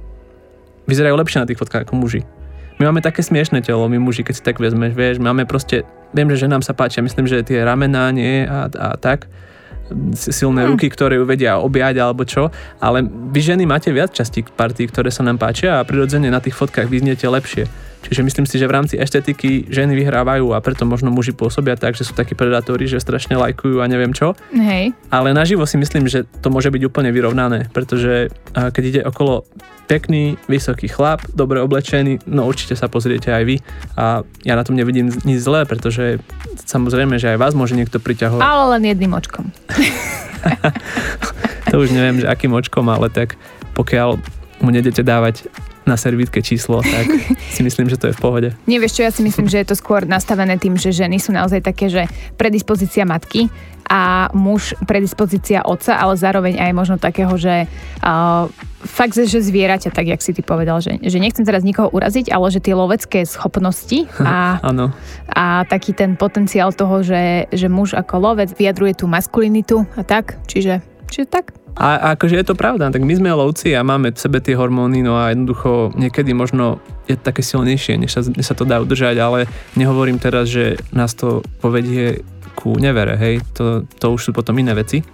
[0.91, 2.27] vyzerajú lepšie na tých fotkách ako muži.
[2.83, 6.27] My máme také smiešne telo, my muži, keď si tak vezmeš, vieš, máme proste, viem,
[6.31, 9.31] že ženám sa páčia, myslím, že tie ramená nie a, a tak,
[10.14, 10.70] silné hmm.
[10.74, 15.09] ruky, ktoré ju vedia objať alebo čo, ale vy ženy máte viac častí partí, ktoré
[15.09, 17.88] sa nám páčia a prirodzene na tých fotkách vyzniete lepšie.
[18.09, 21.92] Čiže myslím si, že v rámci estetiky ženy vyhrávajú a preto možno muži pôsobia tak,
[21.92, 24.33] že sú takí predátori, že strašne lajkujú a neviem čo.
[24.57, 24.97] Hej.
[25.12, 29.44] Ale naživo si myslím, že to môže byť úplne vyrovnané, pretože keď ide okolo
[29.88, 33.57] pekný, vysoký chlap, dobre oblečený, no určite sa pozriete aj vy.
[33.97, 36.21] A ja na tom nevidím nič zlé, pretože
[36.68, 38.44] samozrejme, že aj vás môže niekto priťahovať.
[38.44, 39.49] Ale len jedným očkom.
[41.73, 43.40] to už neviem, že akým očkom, ale tak
[43.73, 44.21] pokiaľ
[44.61, 45.49] mu nedete dávať
[45.88, 47.09] na servítke číslo, tak
[47.57, 48.48] si myslím, že to je v pohode.
[48.68, 51.64] Nevieš čo, ja si myslím, že je to skôr nastavené tým, že ženy sú naozaj
[51.64, 52.05] také, že
[52.37, 53.48] predispozícia matky
[53.88, 57.64] a muž predispozícia otca, ale zároveň aj možno takého, že
[58.05, 58.44] uh,
[58.85, 62.53] fakt, že zvieraťa, tak jak si ty povedal, že, že nechcem teraz nikoho uraziť, ale
[62.53, 64.61] že tie lovecké schopnosti a,
[65.33, 70.37] a taký ten potenciál toho, že, že muž ako lovec vyjadruje tú maskulinitu a tak,
[70.44, 71.57] čiže, čiže tak.
[71.79, 74.59] A, a akože je to pravda, tak my sme lovci a máme v sebe tie
[74.59, 78.83] hormóny, no a jednoducho niekedy možno je také silnejšie, než sa, než sa to dá
[78.83, 79.47] udržať, ale
[79.79, 82.27] nehovorím teraz, že nás to povedie
[82.59, 85.07] ku nevere, hej, to, to už sú potom iné veci.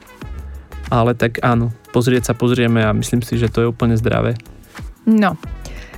[0.88, 4.37] Ale tak áno, pozrieť sa pozrieme a myslím si, že to je úplne zdravé.
[5.04, 5.37] No,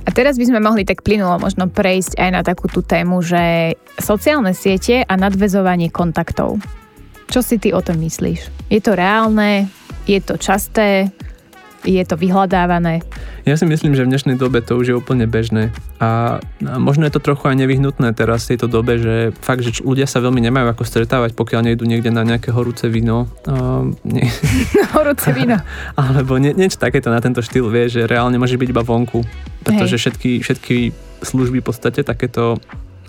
[0.07, 3.75] a teraz by sme mohli tak plynulo možno prejsť aj na takú tú tému, že
[3.99, 6.63] sociálne siete a nadvezovanie kontaktov.
[7.27, 8.71] Čo si ty o tom myslíš?
[8.71, 9.67] Je to reálne?
[10.07, 11.11] Je to časté?
[11.83, 13.03] Je to vyhľadávané?
[13.43, 15.71] Ja si myslím, že v dnešnej dobe to už je úplne bežné.
[15.99, 20.07] A možno je to trochu aj nevyhnutné teraz v tejto dobe, že fakt, že ľudia
[20.07, 23.27] sa veľmi nemajú ako stretávať, pokiaľ nejdu niekde na nejaké horúce víno.
[23.47, 24.27] Uh, nie.
[24.95, 25.59] horúce víno.
[25.99, 29.23] Alebo nie, niečo takéto na tento štýl, vie, že reálne môže byť iba vonku.
[29.63, 30.75] Pretože všetky, všetky
[31.23, 32.59] služby v podstate takéto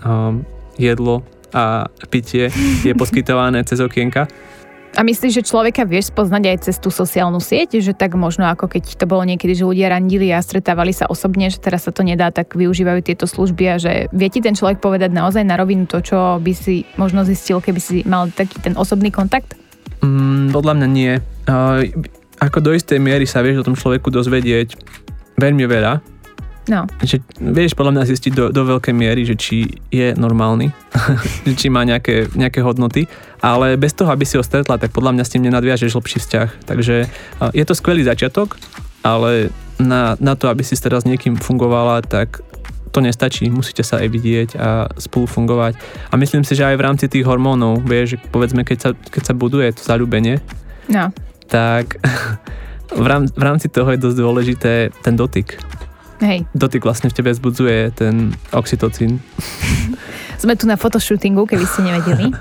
[0.03, 0.43] um,
[0.75, 1.23] jedlo
[1.55, 2.51] a pitie
[2.85, 4.29] je poskytované cez okienka.
[4.99, 8.67] A myslíš, že človeka vieš spoznať aj cez tú sociálnu sieť, že tak možno ako
[8.67, 12.03] keď to bolo niekedy, že ľudia randili a stretávali sa osobne, že teraz sa to
[12.03, 15.87] nedá, tak využívajú tieto služby a že vie ti ten človek povedať naozaj na rovinu
[15.87, 19.55] to, čo by si možno zistil, keby si mal taký ten osobný kontakt?
[20.03, 21.15] Mm, podľa mňa nie.
[21.47, 21.87] Uh,
[22.43, 24.75] ako do istej miery sa vieš o tom človeku dozvedieť
[25.39, 26.03] veľmi veľa,
[26.67, 26.85] No.
[27.01, 30.69] Že vieš podľa mňa zistiť do, do veľkej miery, že či je normálny,
[31.59, 33.07] či má nejaké, nejaké hodnoty,
[33.39, 36.49] ale bez toho, aby si ho stretla, tak podľa mňa s tým nenadviažeš lepší vzťah.
[36.69, 36.95] Takže
[37.55, 38.59] je to skvelý začiatok,
[39.01, 42.43] ale na, na to, aby si teraz s niekým fungovala, tak
[42.89, 45.77] to nestačí, musíte sa aj vidieť a spolu fungovať.
[46.09, 49.33] A myslím si, že aj v rámci tých hormónov, vieš, povedzme, keď sa, keď sa
[49.37, 50.41] buduje to zalúbenie,
[50.89, 51.13] no.
[51.47, 52.01] tak
[53.03, 54.73] v, rám, v rámci toho je dosť dôležité
[55.05, 55.61] ten dotyk.
[56.19, 56.43] Hej.
[56.51, 59.23] Dotyk vlastne v tebe vzbudzuje ten oxytocín.
[60.39, 62.31] Sme tu na fotoshootingu, keby ste nevedeli.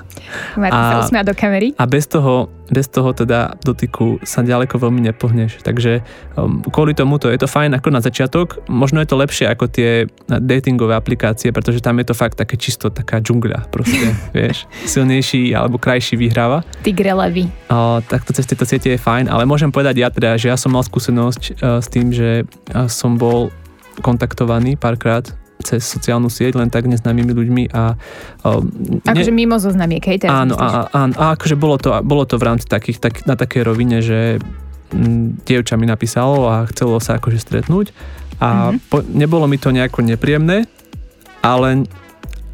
[0.55, 1.75] Martin sa usmia do kamery.
[1.83, 5.67] A bez toho, bez toho teda dotyku sa ďaleko veľmi nepohneš.
[5.67, 6.07] Takže
[6.39, 8.63] um, kvôli tomuto je to fajn ako na začiatok.
[8.71, 12.87] Možno je to lepšie ako tie datingové aplikácie, pretože tam je to fakt také čisto
[12.87, 13.67] taká džungľa.
[13.75, 16.63] Proste, vieš, silnejší alebo krajší vyhráva.
[16.87, 17.51] Tigre levy.
[17.67, 20.71] Uh, takto cez tieto siete je fajn, ale môžem povedať ja teda, že ja som
[20.71, 23.51] mal skúsenosť uh, s tým, že uh, som bol
[24.01, 25.27] kontaktovaný párkrát
[25.59, 27.99] cez sociálnu sieť len tak neznámymi ľuďmi a...
[29.05, 29.39] Akože ne...
[29.43, 30.23] mimo zoznamiek, hej?
[30.23, 33.35] Teraz áno, a, a, a, akože bolo to, bolo to v rámci takých, tak, na
[33.35, 34.39] takej rovine, že
[34.95, 37.91] m, dievča mi napísalo a chcelo sa akože stretnúť
[38.39, 38.79] a mm-hmm.
[38.87, 40.71] po, nebolo mi to nejako nepríjemné,
[41.43, 41.91] ale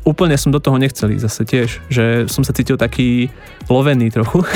[0.04, 3.28] úplne som do toho nechcel ísť zase tiež, že som sa cítil taký
[3.68, 4.44] lovený trochu.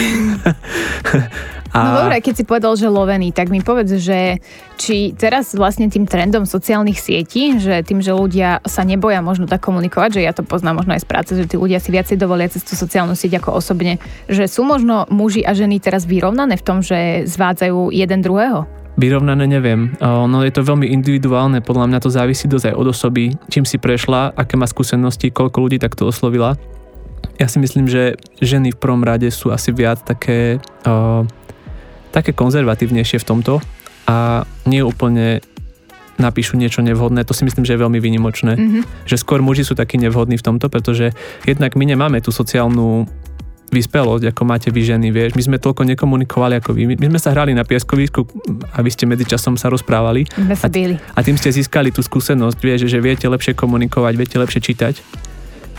[1.72, 1.78] A...
[1.84, 4.40] No dobré, keď si povedal, že lovený, tak mi povedz, že
[4.80, 9.60] či teraz vlastne tým trendom sociálnych sietí, že tým, že ľudia sa neboja možno tak
[9.60, 12.48] komunikovať, že ja to poznám možno aj z práce, že tí ľudia si viacej dovolia
[12.48, 16.64] cez tú sociálnu sieť ako osobne, že sú možno muži a ženy teraz vyrovnané v
[16.64, 18.64] tom, že zvádzajú jeden druhého?
[18.98, 19.94] Vyrovnané neviem.
[20.02, 23.78] No je to veľmi individuálne, podľa mňa to závisí dosť aj od osoby, čím si
[23.78, 26.58] prešla, aké má skúsenosti, koľko ľudí takto oslovila.
[27.38, 31.22] ja si myslím, že ženy v prvom rade sú asi viac také, uh,
[32.18, 33.62] také konzervatívnejšie v tomto
[34.10, 35.38] a nie úplne
[36.18, 38.58] napíšu niečo nevhodné, to si myslím, že je veľmi výnimočné.
[38.58, 38.82] Mm-hmm.
[39.06, 41.14] Že skôr muži sú takí nevhodní v tomto, pretože
[41.46, 43.06] jednak my nemáme tú sociálnu
[43.68, 45.36] vyspelosť, ako máte vy ženy, vieš.
[45.36, 46.96] My sme toľko nekomunikovali ako vy.
[46.96, 48.24] My sme sa hrali na pieskovisku
[48.72, 50.24] a vy ste medzičasom sa rozprávali.
[50.40, 54.36] My sa a, a tým ste získali tú skúsenosť, vieš, že viete lepšie komunikovať, viete
[54.40, 54.94] lepšie čítať.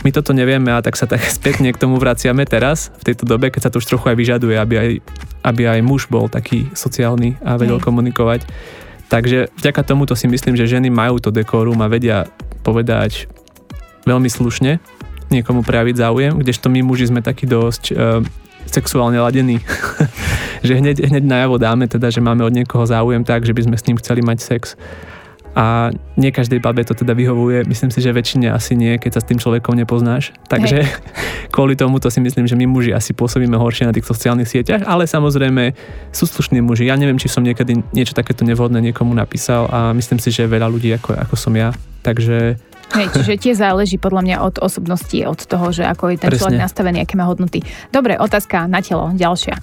[0.00, 3.52] My toto nevieme a tak sa tak spätne k tomu vraciame teraz, v tejto dobe,
[3.52, 4.88] keď sa to už trochu aj vyžaduje, aby aj,
[5.44, 7.84] aby aj muž bol taký sociálny a vedel Hej.
[7.84, 8.40] komunikovať.
[9.10, 12.30] Takže vďaka tomuto si myslím, že ženy majú to dekorum a vedia
[12.62, 13.26] povedať
[14.06, 14.78] veľmi slušne,
[15.34, 18.22] niekomu prejaviť záujem, kdežto my muži sme takí dosť uh,
[18.70, 19.58] sexuálne ladení.
[20.66, 23.76] že hneď, hneď najavo dáme teda, že máme od niekoho záujem tak, že by sme
[23.76, 24.78] s ním chceli mať sex
[25.50, 27.66] a nie každej babe to teda vyhovuje.
[27.66, 30.30] Myslím si, že väčšine asi nie, keď sa s tým človekom nepoznáš.
[30.46, 30.90] Takže Hej.
[31.54, 34.86] kvôli tomu to si myslím, že my muži asi pôsobíme horšie na tých sociálnych sieťach,
[34.86, 35.74] ale samozrejme
[36.14, 36.86] sú slušní muži.
[36.86, 40.70] Ja neviem, či som niekedy niečo takéto nevhodné niekomu napísal a myslím si, že veľa
[40.70, 41.74] ľudí ako, ako som ja.
[42.06, 42.56] Takže
[42.90, 46.42] Hej, čiže tie záleží podľa mňa od osobnosti, od toho, že ako je ten Presne.
[46.42, 47.62] človek nastavený, aké má hodnoty.
[47.94, 49.54] Dobre, otázka na telo, ďalšia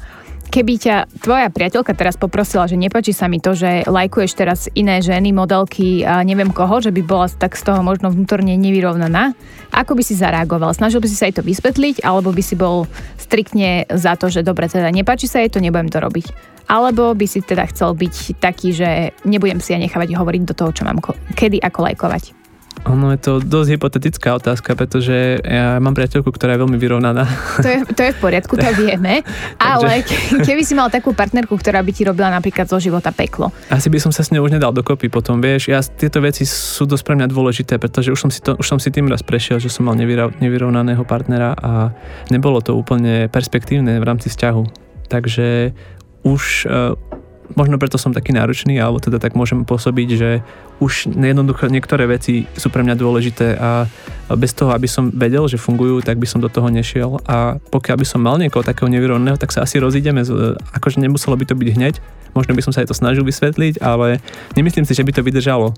[0.50, 5.04] keby ťa tvoja priateľka teraz poprosila, že nepáči sa mi to, že lajkuješ teraz iné
[5.04, 9.36] ženy, modelky a neviem koho, že by bola tak z toho možno vnútorne nevyrovnaná,
[9.76, 10.72] ako by si zareagoval?
[10.74, 12.88] Snažil by si sa jej to vysvetliť, alebo by si bol
[13.20, 16.56] striktne za to, že dobre, teda nepáči sa jej to, nebudem to robiť.
[16.68, 20.76] Alebo by si teda chcel byť taký, že nebudem si ja nechávať hovoriť do toho,
[20.76, 21.00] čo mám
[21.36, 22.37] kedy ako lajkovať.
[22.88, 27.28] Ono je to dosť hypotetická otázka, pretože ja mám priateľku, ktorá je veľmi vyrovnaná.
[27.60, 29.22] To je, to je v poriadku, to vieme.
[29.60, 30.08] ale
[30.40, 33.52] keby si mal takú partnerku, ktorá by ti robila napríklad zo života peklo.
[33.68, 35.68] Asi by som sa s ňou už nedal dokopy potom, vieš.
[35.68, 38.80] Ja, tieto veci sú dosť pre mňa dôležité, pretože už som si, to, už som
[38.80, 40.00] si tým raz prešiel, že som mal
[40.40, 41.92] nevyrovnaného partnera a
[42.32, 44.64] nebolo to úplne perspektívne v rámci vzťahu.
[45.12, 45.76] Takže
[46.24, 46.68] už
[47.56, 50.30] možno preto som taký náročný, alebo teda tak môžem pôsobiť, že
[50.84, 53.88] už jednoducho niektoré veci sú pre mňa dôležité a
[54.36, 57.98] bez toho, aby som vedel, že fungujú, tak by som do toho nešiel a pokiaľ
[58.04, 60.22] by som mal niekoho takého nevyrovného, tak sa asi rozídeme,
[60.76, 61.96] akože nemuselo by to byť hneď,
[62.36, 64.20] možno by som sa aj to snažil vysvetliť, ale
[64.54, 65.74] nemyslím si, že by to vydržalo.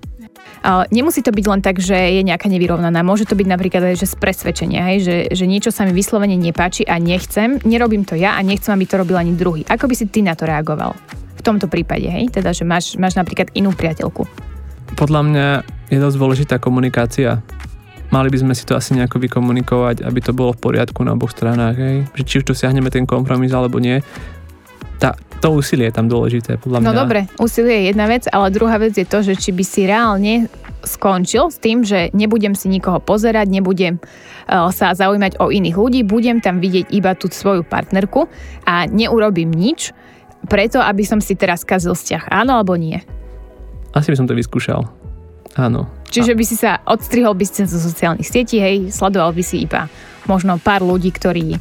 [0.91, 2.99] Nemusí to byť len tak, že je nejaká nevyrovnaná.
[3.01, 6.35] Môže to byť napríklad aj že z presvedčenia, hej, že, že niečo sa mi vyslovene
[6.35, 9.63] nepáči a nechcem, nerobím to ja a nechcem, aby to robil ani druhý.
[9.65, 10.97] Ako by si ty na to reagoval?
[11.39, 12.27] v tomto prípade, hej?
[12.27, 14.27] Teda, že máš, máš napríklad inú priateľku.
[14.99, 15.47] Podľa mňa
[15.87, 17.39] je dosť dôležitá komunikácia.
[18.11, 21.31] Mali by sme si to asi nejako vykomunikovať, aby to bolo v poriadku na oboch
[21.31, 21.97] stranách, hej?
[22.19, 24.03] Že či už tu siahneme ten kompromis alebo nie.
[24.99, 26.95] Tá, to úsilie je tam dôležité, podľa no mňa.
[26.95, 29.81] No dobre, úsilie je jedna vec, ale druhá vec je to, že či by si
[29.87, 30.33] reálne
[30.83, 35.99] skončil s tým, že nebudem si nikoho pozerať, nebudem uh, sa zaujímať o iných ľudí,
[36.07, 38.27] budem tam vidieť iba tú svoju partnerku
[38.63, 39.91] a neurobím nič,
[40.47, 42.31] preto, aby som si teraz kazil vzťah.
[42.31, 42.99] Áno alebo nie?
[43.91, 44.87] Asi by som to vyskúšal.
[45.59, 45.89] Áno.
[46.07, 49.91] Čiže by si sa odstrihol by si zo sociálnych sietí, hej, sledoval by si iba
[50.29, 51.57] možno pár ľudí, ktorí,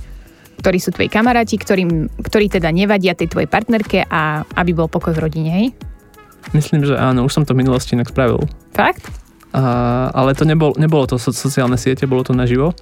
[0.58, 5.14] ktorí sú tvoji kamaráti, ktorým, ktorí teda nevadia tej tvojej partnerke a aby bol pokoj
[5.14, 5.66] v rodine, hej?
[6.50, 8.42] Myslím, že áno, už som to v minulosti inak spravil.
[8.74, 9.06] Fakt?
[9.54, 12.74] A, ale to nebol, nebolo to so, sociálne siete, bolo to naživo.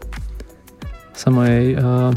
[1.16, 2.12] Sa mojej uh,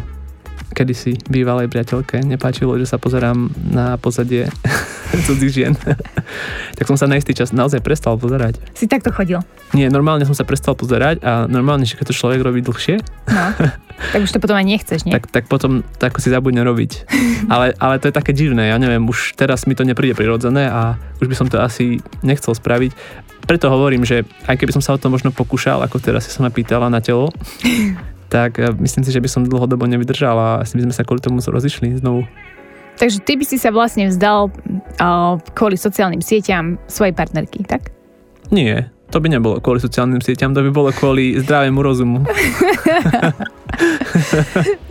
[0.74, 4.48] kedysi bývalej priateľke nepáčilo, že sa pozerám na pozadie
[5.26, 5.74] cudzích žien.
[6.78, 8.62] tak som sa na istý čas naozaj prestal pozerať.
[8.78, 9.42] Si takto chodil?
[9.74, 13.46] Nie, normálne som sa prestal pozerať a normálne, že keď to človek robí dlhšie, no,
[14.14, 15.14] tak už to potom aj nechceš, nie?
[15.14, 16.92] Tak, tak potom tak si zabudne robiť.
[17.54, 20.98] ale, ale to je také divné, ja neviem, už teraz mi to nepríde prirodzené a
[21.22, 22.94] už by som to asi nechcel spraviť.
[23.50, 26.46] Preto hovorím, že aj keby som sa o to možno pokúšal, ako teraz si sa
[26.46, 27.34] ma pýtala na telo,
[28.30, 31.20] tak eh, myslím si, že by som dlhodobo nevydržal a asi by sme sa kvôli
[31.20, 32.24] tomu rozišli znovu.
[33.00, 37.96] Takže ty by si sa vlastne vzdal uh, kvôli sociálnym sieťam svojej partnerky, tak?
[38.52, 42.28] Nie, to by nebolo kvôli sociálnym sieťam, to by bolo kvôli zdravému rozumu.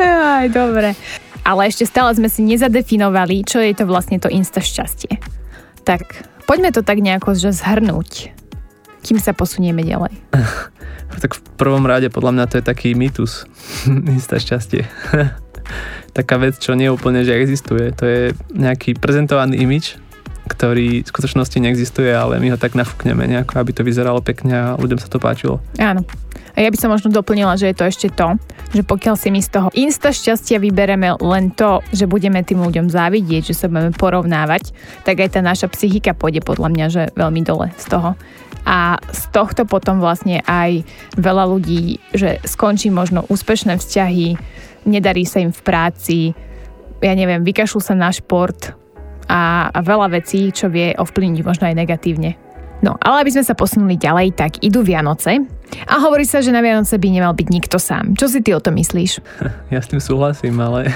[0.00, 0.96] Aj, dobre.
[1.44, 5.20] Ale ešte stále sme si nezadefinovali, čo je to vlastne to insta šťastie.
[5.84, 6.02] Tak
[6.48, 8.32] poďme to tak nejako že zhrnúť,
[9.02, 10.14] kým sa posunieme ďalej.
[11.08, 13.48] Tak v prvom rade podľa mňa to je taký mýtus.
[14.20, 14.84] Istá šťastie.
[16.18, 17.90] Taká vec, čo nie úplne, že existuje.
[17.96, 18.20] To je
[18.52, 19.96] nejaký prezentovaný imič,
[20.48, 24.64] ktorý v skutočnosti neexistuje, ale my ho tak nafúkneme nejako, aby to vyzeralo pekne a
[24.80, 25.60] ľuďom sa to páčilo.
[25.76, 26.04] Áno.
[26.58, 28.34] A ja by som možno doplnila, že je to ešte to,
[28.74, 32.90] že pokiaľ si my z toho insta šťastia vybereme len to, že budeme tým ľuďom
[32.90, 34.74] závidieť, že sa budeme porovnávať,
[35.06, 38.18] tak aj tá naša psychika pôjde podľa mňa, že veľmi dole z toho.
[38.64, 40.82] A z tohto potom vlastne aj
[41.16, 44.36] veľa ľudí, že skončí možno úspešné vzťahy,
[44.84, 46.18] nedarí sa im v práci,
[46.98, 48.74] ja neviem, vykašľú sa na šport
[49.30, 52.34] a, a veľa vecí, čo vie ovplyvniť možno aj negatívne.
[52.78, 55.42] No, ale aby sme sa posunuli ďalej, tak idú Vianoce
[55.90, 58.14] a hovorí sa, že na Vianoce by nemal byť nikto sám.
[58.14, 59.18] Čo si ty o tom myslíš?
[59.74, 60.94] Ja s tým súhlasím, ale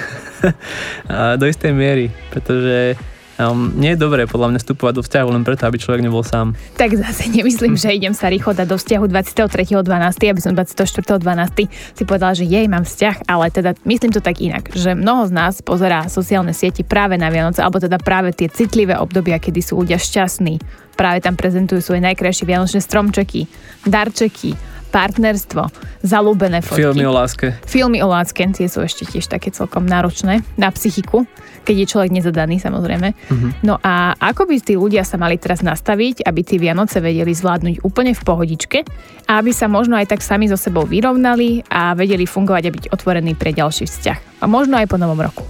[1.40, 2.94] do istej miery, pretože
[3.40, 6.52] Um, nie je dobré podľa mňa vstupovať do vzťahu len preto, aby človek nebol sám.
[6.76, 9.88] Tak zase nemyslím, že idem sa rýchlo dať do vzťahu 23.12.,
[10.28, 11.96] aby som 24.12.
[11.96, 15.32] si povedala, že jej mám vzťah, ale teda myslím to tak inak, že mnoho z
[15.32, 19.80] nás pozerá sociálne siete práve na Vianoce, alebo teda práve tie citlivé obdobia, kedy sú
[19.80, 20.60] ľudia šťastní.
[20.92, 23.48] Práve tam prezentujú svoje najkrajšie vianočné stromčeky,
[23.88, 25.72] darčeky, partnerstvo,
[26.04, 26.84] zalúbené fotky.
[26.84, 27.56] Filmy o láske.
[27.64, 31.24] Filmy o láske, tie sú ešte tiež také celkom náročné na psychiku,
[31.64, 33.08] keď je človek nezadaný samozrejme.
[33.16, 33.50] Uh-huh.
[33.64, 37.80] No a ako by tí ľudia sa mali teraz nastaviť, aby tie Vianoce vedeli zvládnuť
[37.80, 38.78] úplne v pohodičke
[39.24, 42.84] a aby sa možno aj tak sami so sebou vyrovnali a vedeli fungovať a byť
[42.92, 44.44] otvorení pre ďalší vzťah.
[44.44, 45.42] A možno aj po novom roku.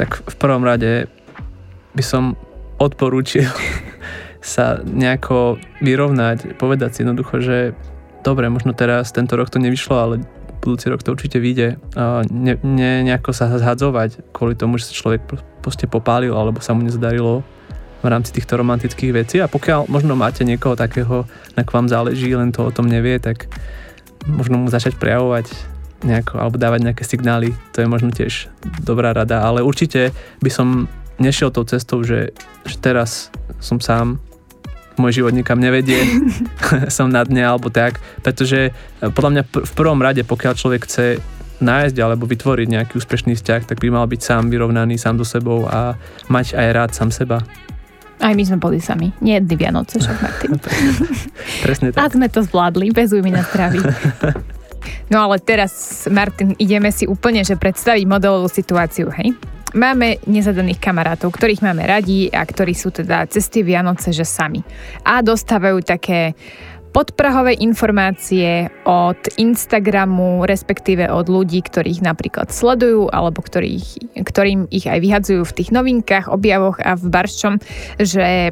[0.00, 1.12] Tak v prvom rade
[1.92, 2.38] by som
[2.80, 3.44] odporúčil
[4.40, 7.58] sa nejako vyrovnať, povedať si jednoducho, že
[8.26, 10.14] dobre, možno teraz tento rok to nevyšlo, ale
[10.66, 11.78] budúci rok to určite vyjde.
[12.34, 15.22] Ne, ne, nejako sa zhadzovať kvôli tomu, že sa človek
[15.62, 17.46] proste popálil alebo sa mu nezdarilo
[18.02, 22.34] v rámci týchto romantických vecí a pokiaľ možno máte niekoho takého, na k vám záleží,
[22.34, 23.46] len to o tom nevie, tak
[24.26, 25.50] možno mu začať prejavovať
[26.04, 28.52] nejako, alebo dávať nejaké signály, to je možno tiež
[28.84, 30.12] dobrá rada, ale určite
[30.44, 30.86] by som
[31.16, 32.36] nešiel tou cestou, že,
[32.68, 34.20] že teraz som sám
[34.98, 36.02] môj život nikam nevedie,
[36.96, 41.06] som na dne alebo tak, pretože eh, podľa mňa v prvom rade, pokiaľ človek chce
[41.56, 45.64] nájsť alebo vytvoriť nejaký úspešný vzťah, tak by mal byť sám vyrovnaný sám so sebou
[45.64, 45.96] a
[46.28, 47.40] mať aj rád sám seba.
[48.16, 49.12] Aj my sme boli sami.
[49.20, 50.56] Nie jedny Vianoce, však Martin.
[51.64, 52.00] Presne tak.
[52.00, 53.80] A sme to zvládli, bez újmy na zdraví.
[55.10, 59.34] No ale teraz, Martin, ideme si úplne že predstaviť modelovú situáciu, hej?
[59.74, 64.62] Máme nezadaných kamarátov, ktorých máme radi a ktorí sú teda cesty Vianoce, že sami.
[65.02, 66.38] A dostávajú také
[66.96, 75.04] podprahové informácie od Instagramu, respektíve od ľudí, ktorých napríklad sledujú alebo ktorých, ktorým ich aj
[75.04, 77.60] vyhadzujú v tých novinkách, objavoch a v barščom,
[78.00, 78.48] že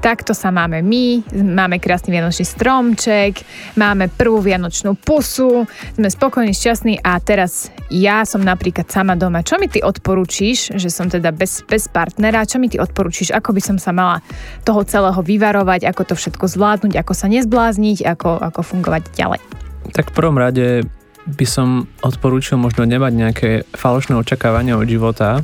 [0.00, 3.44] takto sa máme my, máme krásny vianočný stromček,
[3.76, 9.44] máme prvú vianočnú pusu, sme spokojní, šťastní a teraz ja som napríklad sama doma.
[9.44, 13.52] Čo mi ty odporúčiš, že som teda bez, bez partnera, čo mi ty odporúčiš, ako
[13.52, 14.24] by som sa mala
[14.64, 19.42] toho celého vyvarovať, ako to všetko zvládnuť, ako sa nezblázniť zmeniť, ako, ako fungovať ďalej?
[19.90, 20.86] Tak v prvom rade
[21.26, 25.42] by som odporúčil možno nemať nejaké falošné očakávania od života.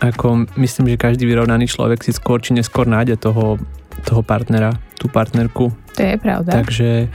[0.00, 3.60] Ako myslím, že každý vyrovnaný človek si skôr či neskôr nájde toho,
[4.08, 5.68] toho partnera, tú partnerku.
[5.68, 6.64] To je pravda.
[6.64, 7.12] Takže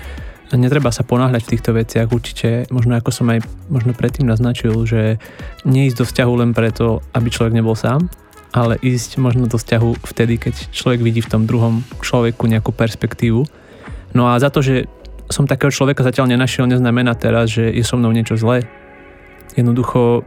[0.53, 2.13] netreba sa ponáhľať v týchto veciach.
[2.13, 3.41] Určite, možno ako som aj
[3.73, 5.17] možno predtým naznačil, že
[5.65, 8.13] neísť do vzťahu len preto, aby človek nebol sám,
[8.53, 13.62] ale ísť možno do vzťahu vtedy, keď človek vidí v tom druhom človeku nejakú perspektívu
[14.13, 14.85] No a za to, že
[15.29, 18.65] som takého človeka zatiaľ nenašiel, neznamená teraz, že je so mnou niečo zlé.
[19.57, 20.21] Jednoducho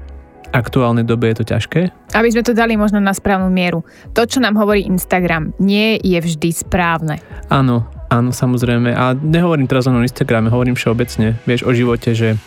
[0.55, 1.90] aktuálnej dobe je to ťažké.
[2.14, 3.83] Aby sme to dali možno na správnu mieru.
[4.14, 7.18] To, čo nám hovorí Instagram, nie je vždy správne.
[7.51, 8.94] Áno, áno, samozrejme.
[8.94, 11.37] A nehovorím teraz len o Instagrame, hovorím všeobecne.
[11.44, 12.38] Vieš o živote, že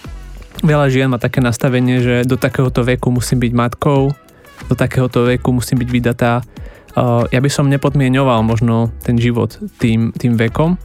[0.64, 4.12] veľa žien má také nastavenie, že do takéhoto veku musím byť matkou,
[4.68, 6.42] do takéhoto veku musím byť vydatá.
[7.30, 10.76] Ja by som nepodmienoval možno ten život tým, tým vekom,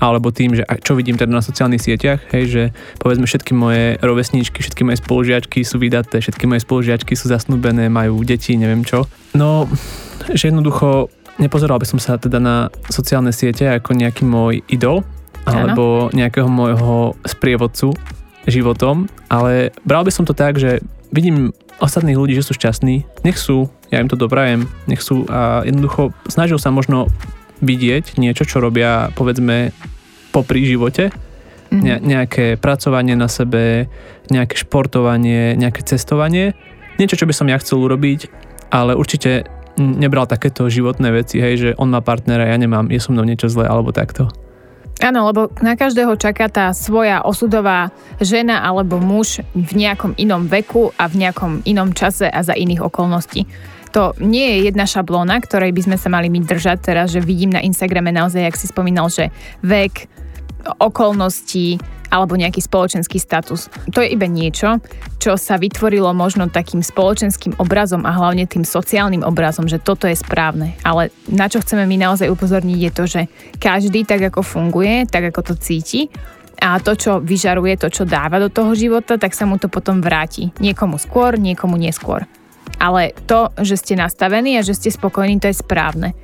[0.00, 2.62] alebo tým, že čo vidím teda na sociálnych sieťach, hej, že
[2.98, 8.22] povedzme všetky moje rovesníčky, všetky moje spolužiačky sú vydaté, všetky moje spolužiačky sú zasnúbené, majú
[8.24, 9.04] deti, neviem čo.
[9.36, 9.68] No,
[10.32, 15.04] že jednoducho nepozeral by som sa teda na sociálne siete ako nejaký môj idol,
[15.48, 17.96] alebo nejakého môjho sprievodcu
[18.44, 20.80] životom, ale bral by som to tak, že
[21.12, 25.64] vidím ostatných ľudí, že sú šťastní, nech sú, ja im to doprajem, nech sú a
[25.64, 27.08] jednoducho snažil sa možno
[27.60, 29.72] vidieť niečo, čo robia povedzme
[30.32, 31.80] popri živote, mm-hmm.
[31.80, 33.86] ne, nejaké pracovanie na sebe,
[34.32, 36.56] nejaké športovanie, nejaké cestovanie,
[36.96, 38.30] niečo, čo by som ja chcel urobiť,
[38.72, 39.48] ale určite
[39.80, 43.48] nebral takéto životné veci, hej, že on má partnera, ja nemám, je so mnou niečo
[43.48, 44.28] zlé alebo takto.
[45.00, 47.88] Áno, lebo na každého čaká tá svoja osudová
[48.20, 52.84] žena alebo muž v nejakom inom veku a v nejakom inom čase a za iných
[52.84, 53.48] okolností
[53.90, 57.50] to nie je jedna šablóna, ktorej by sme sa mali my držať teraz, že vidím
[57.50, 59.34] na Instagrame naozaj, jak si spomínal, že
[59.66, 60.06] vek,
[60.78, 61.80] okolnosti
[62.10, 63.70] alebo nejaký spoločenský status.
[63.94, 64.82] To je iba niečo,
[65.22, 70.18] čo sa vytvorilo možno takým spoločenským obrazom a hlavne tým sociálnym obrazom, že toto je
[70.18, 70.74] správne.
[70.82, 73.22] Ale na čo chceme my naozaj upozorniť je to, že
[73.62, 76.10] každý tak ako funguje, tak ako to cíti,
[76.60, 80.04] a to, čo vyžaruje, to, čo dáva do toho života, tak sa mu to potom
[80.04, 80.52] vráti.
[80.60, 82.28] Niekomu skôr, niekomu neskôr.
[82.78, 86.14] Ale to, že ste nastavení a že ste spokojní, to je správne.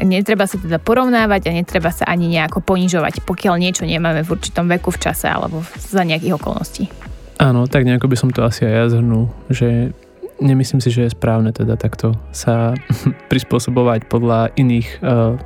[0.00, 4.64] Netreba sa teda porovnávať a netreba sa ani nejako ponižovať, pokiaľ niečo nemáme v určitom
[4.70, 6.88] veku, v čase alebo za nejakých okolností.
[7.36, 9.92] Áno, tak nejako by som to asi aj ja zhrnul, že
[10.40, 12.72] nemyslím si, že je správne teda takto sa
[13.30, 15.36] prispôsobovať podľa iných, uh,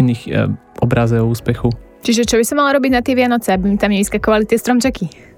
[0.00, 0.48] iných uh,
[0.80, 1.68] obrazov úspechu.
[2.02, 5.28] Čiže čo by som mala robiť na tie Vianoce, aby mi tam nevyskakovali tie stromčeky?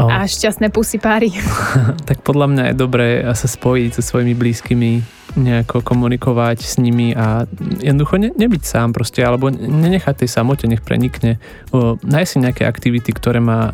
[0.00, 0.08] Oh.
[0.08, 1.32] A šťastné pusy páry.
[2.08, 4.92] tak podľa mňa je dobré sa spojiť so svojimi blízkymi,
[5.36, 7.48] nejako komunikovať s nimi a
[7.80, 11.40] jednoducho ne, nebyť sám proste, alebo nenechať tej samote, nech prenikne.
[11.72, 13.72] O, nájsť si nejaké aktivity, ktoré ma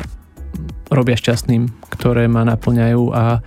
[0.87, 3.43] robia šťastným, ktoré ma naplňajú a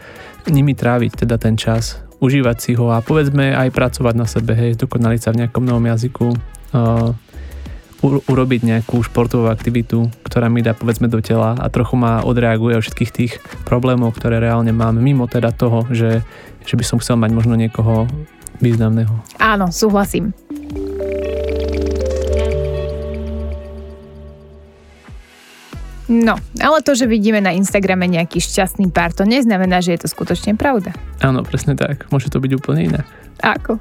[0.46, 4.78] nimi tráviť teda ten čas, užívať si ho a povedzme aj pracovať na sebe, hej,
[4.78, 6.26] dokonaliť sa v nejakom novom jazyku,
[8.02, 12.82] urobiť nejakú športovú aktivitu, ktorá mi dá povedzme do tela a trochu ma odreaguje o
[12.82, 13.32] všetkých tých
[13.62, 16.26] problémov, ktoré reálne mám, mimo teda toho, že,
[16.66, 18.10] že by som chcel mať možno niekoho
[18.58, 19.14] významného.
[19.38, 20.34] Áno, súhlasím.
[26.12, 30.08] No, ale to, že vidíme na Instagrame nejaký šťastný pár, to neznamená, že je to
[30.12, 30.92] skutočne pravda.
[31.24, 32.10] Áno, presne tak.
[32.12, 33.06] Môže to byť úplne inak.
[33.40, 33.80] Ako?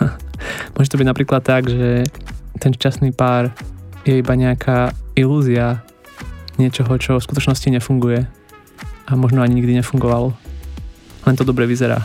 [0.78, 2.08] Môže to byť napríklad tak, že
[2.58, 3.52] ten šťastný pár
[4.02, 5.84] je iba nejaká ilúzia
[6.56, 8.24] niečoho, čo v skutočnosti nefunguje
[9.06, 10.32] a možno ani nikdy nefungovalo.
[11.28, 12.00] Len to dobre vyzerá.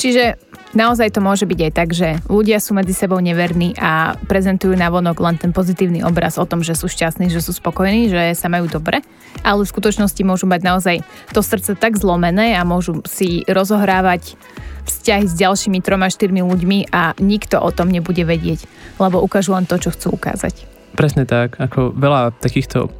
[0.00, 0.43] Čiže
[0.74, 4.90] naozaj to môže byť aj tak, že ľudia sú medzi sebou neverní a prezentujú na
[4.90, 8.52] vonok len ten pozitívny obraz o tom, že sú šťastní, že sú spokojní, že sa
[8.52, 9.00] majú dobre,
[9.42, 10.96] ale v skutočnosti môžu mať naozaj
[11.32, 14.36] to srdce tak zlomené a môžu si rozohrávať
[14.84, 18.68] vzťahy s ďalšími troma, štyrmi ľuďmi a nikto o tom nebude vedieť,
[19.00, 20.68] lebo ukážu len to, čo chcú ukázať.
[20.94, 22.92] Presne tak, ako veľa takýchto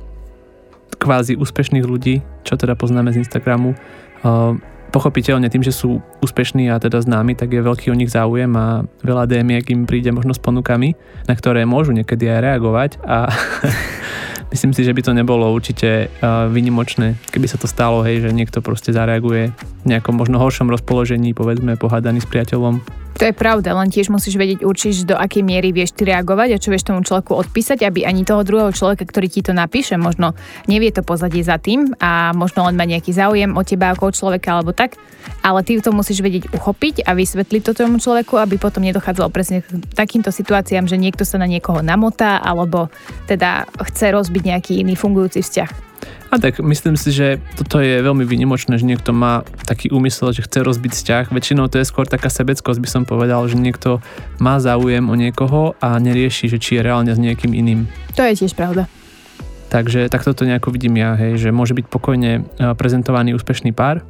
[0.96, 3.76] kvázi úspešných ľudí, čo teda poznáme z Instagramu,
[4.94, 8.86] pochopiteľne tým, že sú úspešní a teda známi, tak je veľký o nich záujem a
[9.02, 10.94] veľa dm im príde možno s ponukami,
[11.26, 13.26] na ktoré môžu niekedy aj reagovať a
[14.54, 18.30] myslím si, že by to nebolo určite uh, vynimočné, keby sa to stalo, hej, že
[18.30, 22.78] niekto proste zareaguje v nejakom možno horšom rozpoložení, povedzme pohádaný s priateľom
[23.14, 26.60] to je pravda, len tiež musíš vedieť určiť, do akej miery vieš ty reagovať a
[26.60, 30.34] čo vieš tomu človeku odpísať, aby ani toho druhého človeka, ktorý ti to napíše, možno
[30.66, 34.58] nevie to pozadie za tým a možno len má nejaký záujem o teba ako človeka
[34.58, 34.98] alebo tak,
[35.46, 39.62] ale ty to musíš vedieť uchopiť a vysvetliť to tomu človeku, aby potom nedochádzalo presne
[39.62, 42.90] k takýmto situáciám, že niekto sa na niekoho namotá alebo
[43.30, 45.93] teda chce rozbiť nejaký iný fungujúci vzťah.
[46.32, 50.42] A tak myslím si, že toto je veľmi vynimočné, že niekto má taký úmysel, že
[50.42, 51.24] chce rozbiť vzťah.
[51.30, 54.02] Väčšinou to je skôr taká sebeckosť, by som povedal, že niekto
[54.42, 57.86] má záujem o niekoho a nerieši, že či je reálne s niekým iným.
[58.18, 58.90] To je tiež pravda.
[59.70, 62.42] Takže takto to nejako vidím ja, hej, že môže byť pokojne e,
[62.78, 64.06] prezentovaný úspešný pár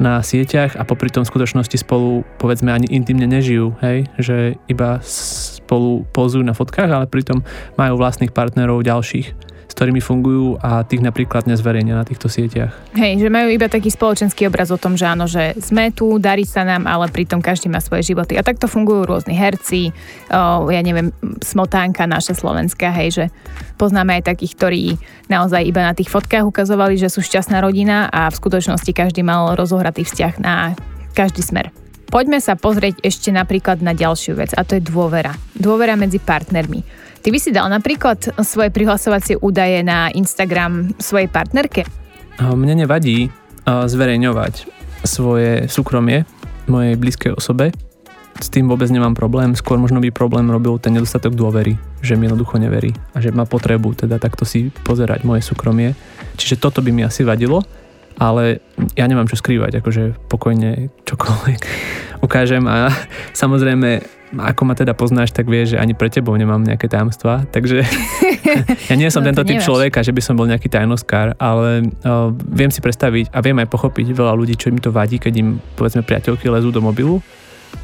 [0.00, 5.00] na sieťach a popri tom v skutočnosti spolu povedzme ani intimne nežijú, hej, že iba
[5.04, 7.44] spolu pozujú na fotkách, ale pritom
[7.76, 9.49] majú vlastných partnerov ďalších
[9.80, 12.76] ktorými fungujú a tých napríklad nezverejnia na týchto sieťach.
[12.92, 16.44] Hej, že majú iba taký spoločenský obraz o tom, že áno, že sme tu, darí
[16.44, 18.36] sa nám, ale pritom každý má svoje životy.
[18.36, 19.96] A takto fungujú rôzni herci,
[20.28, 23.24] o, ja neviem, smotánka naša slovenská, hej, že
[23.80, 24.82] poznáme aj takých, ktorí
[25.32, 29.56] naozaj iba na tých fotkách ukazovali, že sú šťastná rodina a v skutočnosti každý mal
[29.56, 30.76] rozohratý vzťah na
[31.16, 31.72] každý smer.
[32.12, 35.32] Poďme sa pozrieť ešte napríklad na ďalšiu vec a to je dôvera.
[35.56, 36.99] Dôvera medzi partnermi.
[37.20, 41.84] Ty by si dal napríklad svoje prihlasovacie údaje na Instagram svojej partnerke?
[42.40, 43.28] Mne nevadí
[43.68, 44.64] zverejňovať
[45.04, 46.24] svoje súkromie
[46.64, 47.76] mojej blízkej osobe.
[48.40, 49.52] S tým vôbec nemám problém.
[49.52, 53.44] Skôr možno by problém robil ten nedostatok dôvery, že mi jednoducho neverí a že má
[53.44, 55.92] potrebu teda takto si pozerať moje súkromie.
[56.40, 57.60] Čiže toto by mi asi vadilo,
[58.20, 58.60] ale
[59.00, 61.60] ja nemám čo skrývať, akože pokojne čokoľvek
[62.26, 62.68] ukážem.
[62.68, 62.92] A
[63.32, 67.82] samozrejme ako ma teda poznáš, tak vieš, že ani pre tebou nemám nejaké tajomstvá, takže
[68.90, 69.66] ja nie som no, tento typ nemáš.
[69.66, 73.66] človeka, že by som bol nejaký tajnoskár, ale uh, viem si predstaviť a viem aj
[73.66, 77.18] pochopiť veľa ľudí, čo im to vadí, keď im povedzme priateľky lezú do mobilu,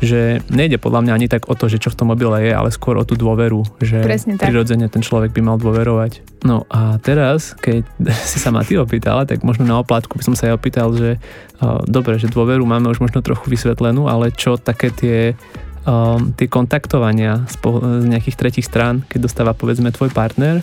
[0.01, 2.68] že nejde podľa mňa ani tak o to, že čo v tom mobile je, ale
[2.68, 4.05] skôr o tú dôveru, že
[4.37, 6.45] prirodzene ten človek by mal dôverovať.
[6.45, 7.87] No a teraz, keď
[8.30, 11.16] si sa ma ty opýtala, tak možno na oplátku by som sa aj opýtal, že
[11.62, 15.18] uh, dobre, že dôveru máme už možno trochu vysvetlenú, ale čo také tie
[15.87, 20.61] um, tie kontaktovania z, po, z nejakých tretich strán, keď dostáva povedzme tvoj partner,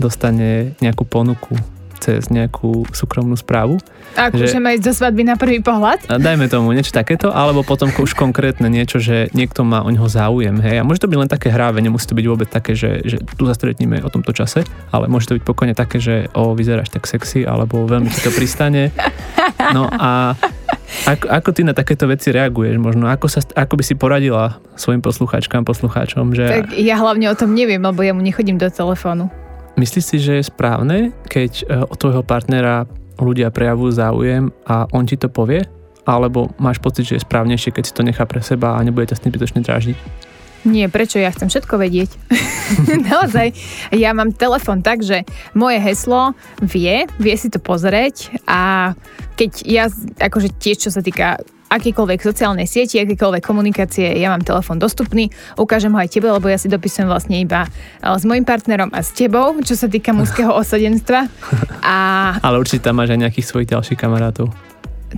[0.00, 1.54] dostane nejakú ponuku
[2.02, 3.78] cez nejakú súkromnú správu.
[4.18, 6.10] Ako, že, že má ísť do svadby na prvý pohľad?
[6.10, 10.10] A dajme tomu niečo takéto, alebo potom už konkrétne niečo, že niekto má o ňoho
[10.10, 10.58] záujem.
[10.58, 10.82] Hej.
[10.82, 13.46] A môže to byť len také hráve, nemusí to byť vôbec také, že, že tu
[13.46, 17.46] zastretníme o tomto čase, ale môže to byť pokojne také, že o, vyzeráš tak sexy,
[17.46, 18.90] alebo veľmi ti to pristane.
[19.70, 20.34] No a
[21.08, 22.76] ako, ako ty na takéto veci reaguješ?
[22.76, 26.36] Možno ako, sa, ako by si poradila svojim poslucháčkám, poslucháčom?
[26.36, 26.44] Že...
[26.46, 29.32] Tak ja hlavne o tom neviem, lebo ja mu nechodím do telefónu.
[29.76, 32.84] Myslíš si, že je správne, keď e, od tvojho partnera
[33.16, 35.64] ľudia prejavujú záujem a on ti to povie?
[36.04, 39.16] Alebo máš pocit, že je správnejšie, keď si to nechá pre seba a nebude ťa
[39.16, 39.98] s tým bytočne dráždiť?
[40.62, 41.18] Nie, prečo?
[41.18, 42.10] Ja chcem všetko vedieť.
[43.10, 43.50] Naozaj,
[43.98, 45.26] ja mám telefon tak, že
[45.58, 48.92] moje heslo vie, vie si to pozrieť a
[49.34, 49.84] keď ja,
[50.22, 51.42] akože tiež čo sa týka
[51.72, 56.60] akýkoľvek sociálnej sieti, akýkoľvek komunikácie, ja mám telefón dostupný, ukážem ho aj tebe, lebo ja
[56.60, 57.64] si dopisujem vlastne iba
[58.04, 61.32] s mojim partnerom a s tebou, čo sa týka mužského osadenstva.
[61.80, 61.96] A...
[62.44, 64.52] Ale určite tam máš aj nejakých svojich ďalších kamarátov.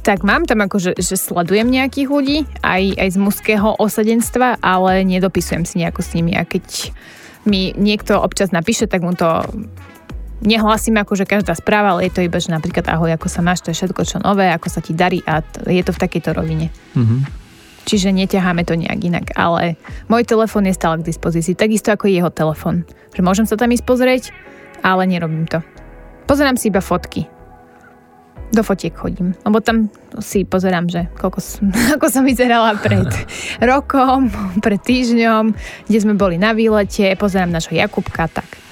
[0.02, 5.06] Tak mám tam ako, že, že sledujem nejakých ľudí, aj, aj z mužského osadenstva, ale
[5.06, 6.34] nedopisujem si nejako s nimi.
[6.34, 6.90] A keď
[7.46, 9.46] mi niekto občas napíše, tak mu to
[10.44, 13.72] nehlasím že každá správa, ale je to iba, že napríklad ahoj, ako sa máš, to
[13.72, 16.68] je všetko čo nové, ako sa ti darí a je to v takejto rovine.
[16.94, 17.20] Mm-hmm.
[17.84, 19.76] Čiže neťaháme to nejak inak, ale
[20.08, 22.88] môj telefón je stále k dispozícii, takisto ako jeho telefón.
[23.12, 24.24] Že môžem sa tam ísť pozrieť,
[24.80, 25.60] ale nerobím to.
[26.24, 27.28] Pozerám si iba fotky.
[28.54, 29.90] Do fotiek chodím, lebo tam
[30.22, 31.40] si pozerám, že koľko,
[32.00, 33.08] ako som vyzerala pred
[33.72, 34.32] rokom,
[34.64, 35.52] pred týždňom,
[35.84, 38.63] kde sme boli na výlete, pozerám našho Jakubka, tak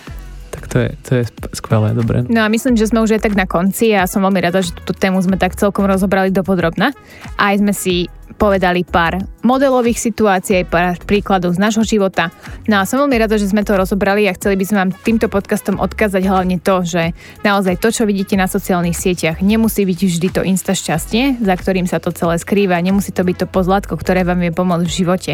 [0.69, 1.25] to je, to je
[1.57, 2.27] skvelé, dobre.
[2.27, 4.75] No a myslím, že sme už aj tak na konci a som veľmi rada, že
[4.75, 6.95] túto tému sme tak celkom rozobrali do podrobna.
[7.39, 12.35] Aj sme si povedali pár modelových situácií, pár príkladov z nášho života.
[12.67, 15.27] No a som veľmi rada, že sme to rozobrali a chceli by sme vám týmto
[15.31, 17.15] podcastom odkázať hlavne to, že
[17.47, 21.87] naozaj to, čo vidíte na sociálnych sieťach, nemusí byť vždy to insta šťastie, za ktorým
[21.87, 25.33] sa to celé skrýva, nemusí to byť to pozlatko, ktoré vám vie pomôcť v živote.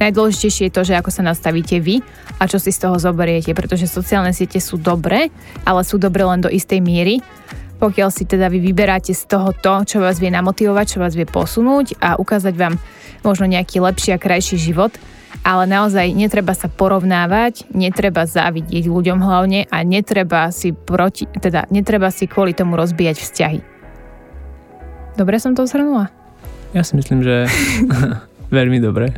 [0.00, 2.00] Najdôležitejšie je to, že ako sa nastavíte vy
[2.40, 5.28] a čo si z toho zoberiete, pretože sociálne siete sú dobré,
[5.68, 7.20] ale sú dobré len do istej miery
[7.80, 11.24] pokiaľ si teda vy vyberáte z toho to, čo vás vie namotivovať, čo vás vie
[11.24, 12.76] posunúť a ukázať vám
[13.24, 14.92] možno nejaký lepší a krajší život,
[15.40, 22.12] ale naozaj netreba sa porovnávať, netreba závidieť ľuďom hlavne a netreba si, proti, teda netreba
[22.12, 23.60] si kvôli tomu rozbíjať vzťahy.
[25.16, 26.12] Dobre som to zhrnula?
[26.76, 27.48] Ja si myslím, že
[28.56, 29.16] veľmi dobre.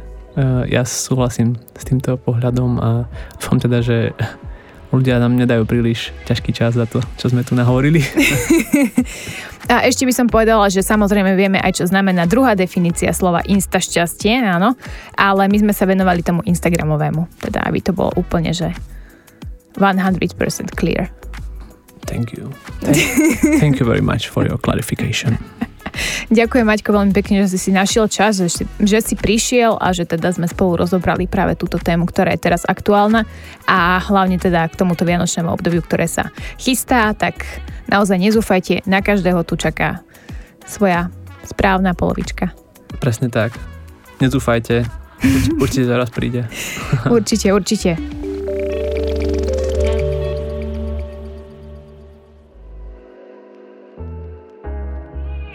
[0.72, 2.90] Ja súhlasím s týmto pohľadom a
[3.36, 4.16] som teda, že
[4.92, 8.04] ľudia nám nedajú príliš ťažký čas za to, čo sme tu nahovorili.
[9.72, 13.78] A ešte by som povedala, že samozrejme vieme aj, čo znamená druhá definícia slova insta
[13.78, 14.74] šťastie, áno,
[15.14, 18.74] ale my sme sa venovali tomu Instagramovému, teda aby to bolo úplne, že
[19.78, 20.28] 100%
[20.74, 21.08] clear.
[22.04, 22.50] Thank you.
[22.82, 22.98] Thank,
[23.62, 25.38] thank you very much for your clarification.
[26.32, 30.08] Ďakujem Maťko veľmi pekne, že si našiel čas, že si, že si prišiel a že
[30.08, 33.28] teda sme spolu rozobrali práve túto tému, ktorá je teraz aktuálna
[33.68, 37.44] a hlavne teda k tomuto vianočnému obdobiu, ktoré sa chystá, tak
[37.92, 40.00] naozaj nezúfajte, na každého tu čaká
[40.64, 41.12] svoja
[41.44, 42.54] správna polovička.
[42.96, 43.52] Presne tak.
[44.22, 44.86] Nezúfajte,
[45.58, 46.46] určite zaraz príde.
[47.16, 47.98] určite, určite.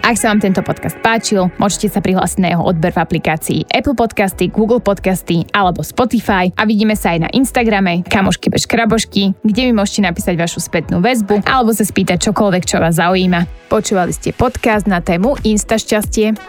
[0.07, 3.91] Ak sa vám tento podcast páčil, môžete sa prihlásiť na jeho odber v aplikácii Apple
[3.91, 9.61] Podcasty, Google Podcasty alebo Spotify a vidíme sa aj na Instagrame kamošky bez krabošky, kde
[9.67, 13.67] mi môžete napísať vašu spätnú väzbu alebo sa spýtať čokoľvek, čo vás zaujíma.
[13.67, 16.39] Počúvali ste podcast na tému Insta šťastie.